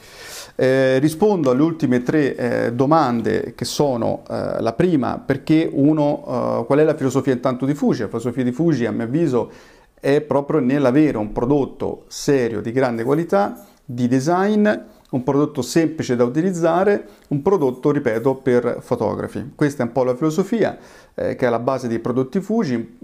Eh, 0.61 0.99
rispondo 0.99 1.51
alle 1.51 1.61
ultime 1.61 2.03
tre 2.03 2.35
eh, 2.35 2.73
domande 2.73 3.53
che 3.55 3.63
sono 3.63 4.23
eh, 4.29 4.59
la 4.59 4.73
prima 4.73 5.17
perché 5.17 5.69
uno, 5.71 6.17
eh, 6.27 6.65
qual 6.65 6.79
è 6.79 6.83
la 6.83 6.97
filosofia 6.97 7.31
intanto 7.31 7.65
di 7.65 7.73
Fuji? 7.73 8.01
La 8.01 8.07
filosofia 8.09 8.43
di 8.43 8.51
Fuji 8.51 8.85
a 8.85 8.91
mio 8.91 9.05
avviso 9.05 9.49
è 9.97 10.19
proprio 10.19 10.59
nell'avere 10.59 11.15
un 11.15 11.31
prodotto 11.31 12.03
serio 12.09 12.59
di 12.59 12.73
grande 12.73 13.05
qualità, 13.05 13.67
di 13.85 14.09
design, 14.09 14.67
un 15.11 15.23
prodotto 15.23 15.61
semplice 15.61 16.17
da 16.17 16.25
utilizzare, 16.25 17.07
un 17.29 17.41
prodotto, 17.41 17.91
ripeto, 17.91 18.35
per 18.35 18.79
fotografi. 18.81 19.53
Questa 19.55 19.83
è 19.83 19.85
un 19.85 19.93
po' 19.93 20.03
la 20.03 20.15
filosofia 20.17 20.77
eh, 21.15 21.37
che 21.37 21.47
è 21.47 21.49
la 21.49 21.59
base 21.59 21.87
dei 21.87 21.99
prodotti 21.99 22.41
Fuji 22.41 22.97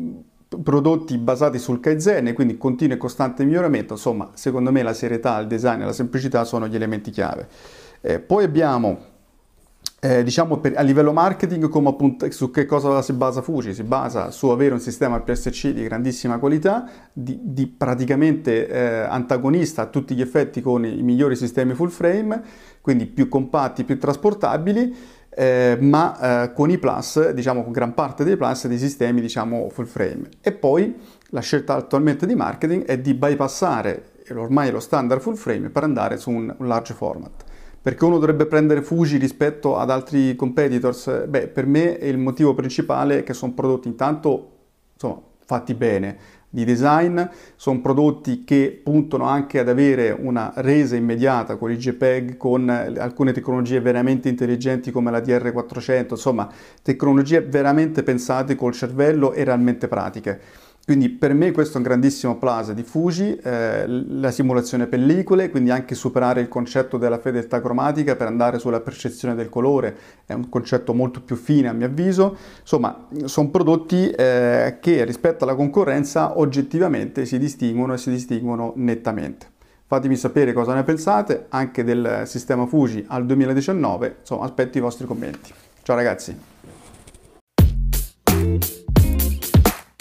prodotti 0.62 1.18
basati 1.18 1.60
sul 1.60 1.80
Kaizen, 1.80 2.34
quindi 2.34 2.58
continuo 2.58 2.96
e 2.96 3.00
costante 3.00 3.44
miglioramento, 3.44 3.94
insomma, 3.94 4.30
secondo 4.34 4.72
me 4.72 4.84
la 4.84 4.94
serietà, 4.94 5.40
il 5.40 5.48
design 5.48 5.82
e 5.82 5.86
la 5.86 5.94
semplicità 5.94 6.44
sono 6.44 6.68
gli 6.68 6.76
elementi 6.76 7.12
chiave. 7.12 7.48
Eh, 8.02 8.20
poi 8.20 8.44
abbiamo, 8.44 9.00
eh, 10.00 10.24
diciamo, 10.24 10.58
per, 10.58 10.78
a 10.78 10.82
livello 10.82 11.12
marketing, 11.12 11.68
come 11.70 11.90
appunto, 11.90 12.30
su 12.32 12.52
che 12.52 12.66
cosa 12.66 13.02
si 13.02 13.14
basa 13.14 13.42
Fuji? 13.42 13.74
Si 13.74 13.84
basa 13.84 14.30
su 14.32 14.48
avere 14.50 14.74
un 14.74 14.80
sistema 14.80 15.20
PSC 15.20 15.70
di 15.70 15.84
grandissima 15.84 16.38
qualità, 16.38 16.88
di, 17.12 17.40
di 17.42 17.66
praticamente 17.68 18.68
eh, 18.68 19.00
antagonista 19.10 19.84
a 19.84 19.86
tutti 19.88 20.14
gli 20.14 20.22
effetti 20.22 20.62
con 20.62 20.86
i 20.86 21.02
migliori 21.02 21.36
sistemi 21.36 21.74
full 21.74 21.90
frame, 21.90 22.42
quindi 22.82 23.08
più 23.08 23.28
compatti, 23.28 23.84
più 23.84 23.98
trasportabili, 23.98 24.96
eh, 25.36 25.78
ma 25.82 26.44
eh, 26.44 26.54
con 26.54 26.70
i 26.70 26.78
plus, 26.78 27.32
diciamo 27.32 27.64
con 27.64 27.74
gran 27.74 27.94
parte 27.94 28.24
dei 28.24 28.38
plus 28.38 28.68
dei 28.68 28.78
sistemi 28.78 29.20
diciamo 29.20 29.70
full 29.70 29.86
frame. 29.86 30.30
E 30.42 30.54
poi 30.54 30.96
la 31.30 31.42
scelta 31.42 31.76
attualmente 31.76 32.26
di 32.26 32.36
marketing 32.36 32.86
è 32.86 32.98
di 33.00 33.14
bypassare 33.14 34.14
ormai 34.34 34.72
lo 34.72 34.80
standard 34.80 35.22
full 35.22 35.36
frame 35.36 35.70
per 35.70 35.84
andare 35.84 36.18
su 36.18 36.32
un, 36.32 36.54
un 36.58 36.68
large 36.68 36.94
format. 36.94 37.44
Perché 37.82 38.04
uno 38.06 38.18
dovrebbe 38.18 38.48
prendere 38.48 38.82
Fuji 38.82 39.18
rispetto 39.18 39.78
ad 39.78 39.92
altri 39.92 40.36
competitors? 40.36 41.28
Beh, 41.28 41.50
per 41.50 41.68
me 41.68 41.84
il 41.84 42.18
motivo 42.18 42.56
principale 42.56 43.20
è 43.20 43.24
che 43.24 43.34
sono 43.34 43.54
prodotti 43.54 43.88
intanto 43.88 44.54
insomma, 44.94 45.22
fatti 45.46 45.76
bene, 45.76 46.18
di 46.56 46.64
design, 46.64 47.22
sono 47.58 47.82
prodotti 47.82 48.46
che 48.46 48.80
puntano 48.82 49.26
anche 49.26 49.60
ad 49.60 49.68
avere 49.68 50.16
una 50.18 50.54
resa 50.56 50.96
immediata 50.96 51.58
con 51.58 51.70
i 51.70 51.76
JPEG, 51.76 52.38
con 52.38 52.70
alcune 52.70 53.34
tecnologie 53.34 53.82
veramente 53.82 54.30
intelligenti 54.30 54.90
come 54.90 55.12
la 55.12 55.20
DR400, 55.20 56.12
insomma 56.12 56.50
tecnologie 56.82 57.42
veramente 57.42 58.04
pensate 58.04 58.56
col 58.56 58.72
cervello 58.72 59.34
e 59.34 59.44
realmente 59.44 59.90
pratiche. 59.90 60.40
Quindi 60.86 61.10
per 61.10 61.34
me 61.34 61.52
questo 61.52 61.74
è 61.74 61.78
un 61.78 61.84
grandissimo 61.84 62.38
plus 62.38 62.72
di 62.74 62.84
Fuji, 62.84 63.36
eh, 63.38 63.88
la 63.88 64.30
simulazione 64.30 64.86
pellicole, 64.86 65.50
quindi 65.50 65.72
anche 65.72 65.96
superare 65.96 66.42
il 66.42 66.48
concetto 66.48 67.00
della 67.00 67.18
fedeltà 67.18 67.60
cromatica 67.60 68.16
per 68.16 68.28
andare 68.28 68.60
sulla 68.60 68.80
percezione 68.82 69.34
del 69.34 69.50
colore, 69.50 69.98
è 70.28 70.34
un 70.34 70.48
concetto 70.48 70.94
molto 70.94 71.22
più 71.22 71.38
fine 71.38 71.70
a 71.70 71.74
mio 71.74 71.88
avviso. 71.88 72.38
Insomma, 72.60 73.08
sono 73.24 73.50
prodotti 73.50 74.12
eh, 74.12 74.78
che 74.80 75.04
rispetto 75.06 75.44
alla 75.44 75.56
concorrenza 75.56 76.38
oggettivamente 76.38 77.26
si 77.26 77.40
distinguono 77.40 77.96
e 77.96 77.98
si 77.98 78.12
distinguono 78.12 78.74
nettamente. 78.76 79.54
Fatemi 79.88 80.16
sapere 80.16 80.54
cosa 80.54 80.76
ne 80.76 80.84
pensate 80.84 81.48
anche 81.50 81.84
del 81.84 82.24
sistema 82.26 82.68
Fuji 82.68 83.04
al 83.08 83.26
2019, 83.26 84.18
insomma 84.20 84.46
aspetto 84.46 84.78
i 84.78 84.82
vostri 84.82 85.08
commenti. 85.08 85.52
Ciao 85.82 85.96
ragazzi! 85.96 86.55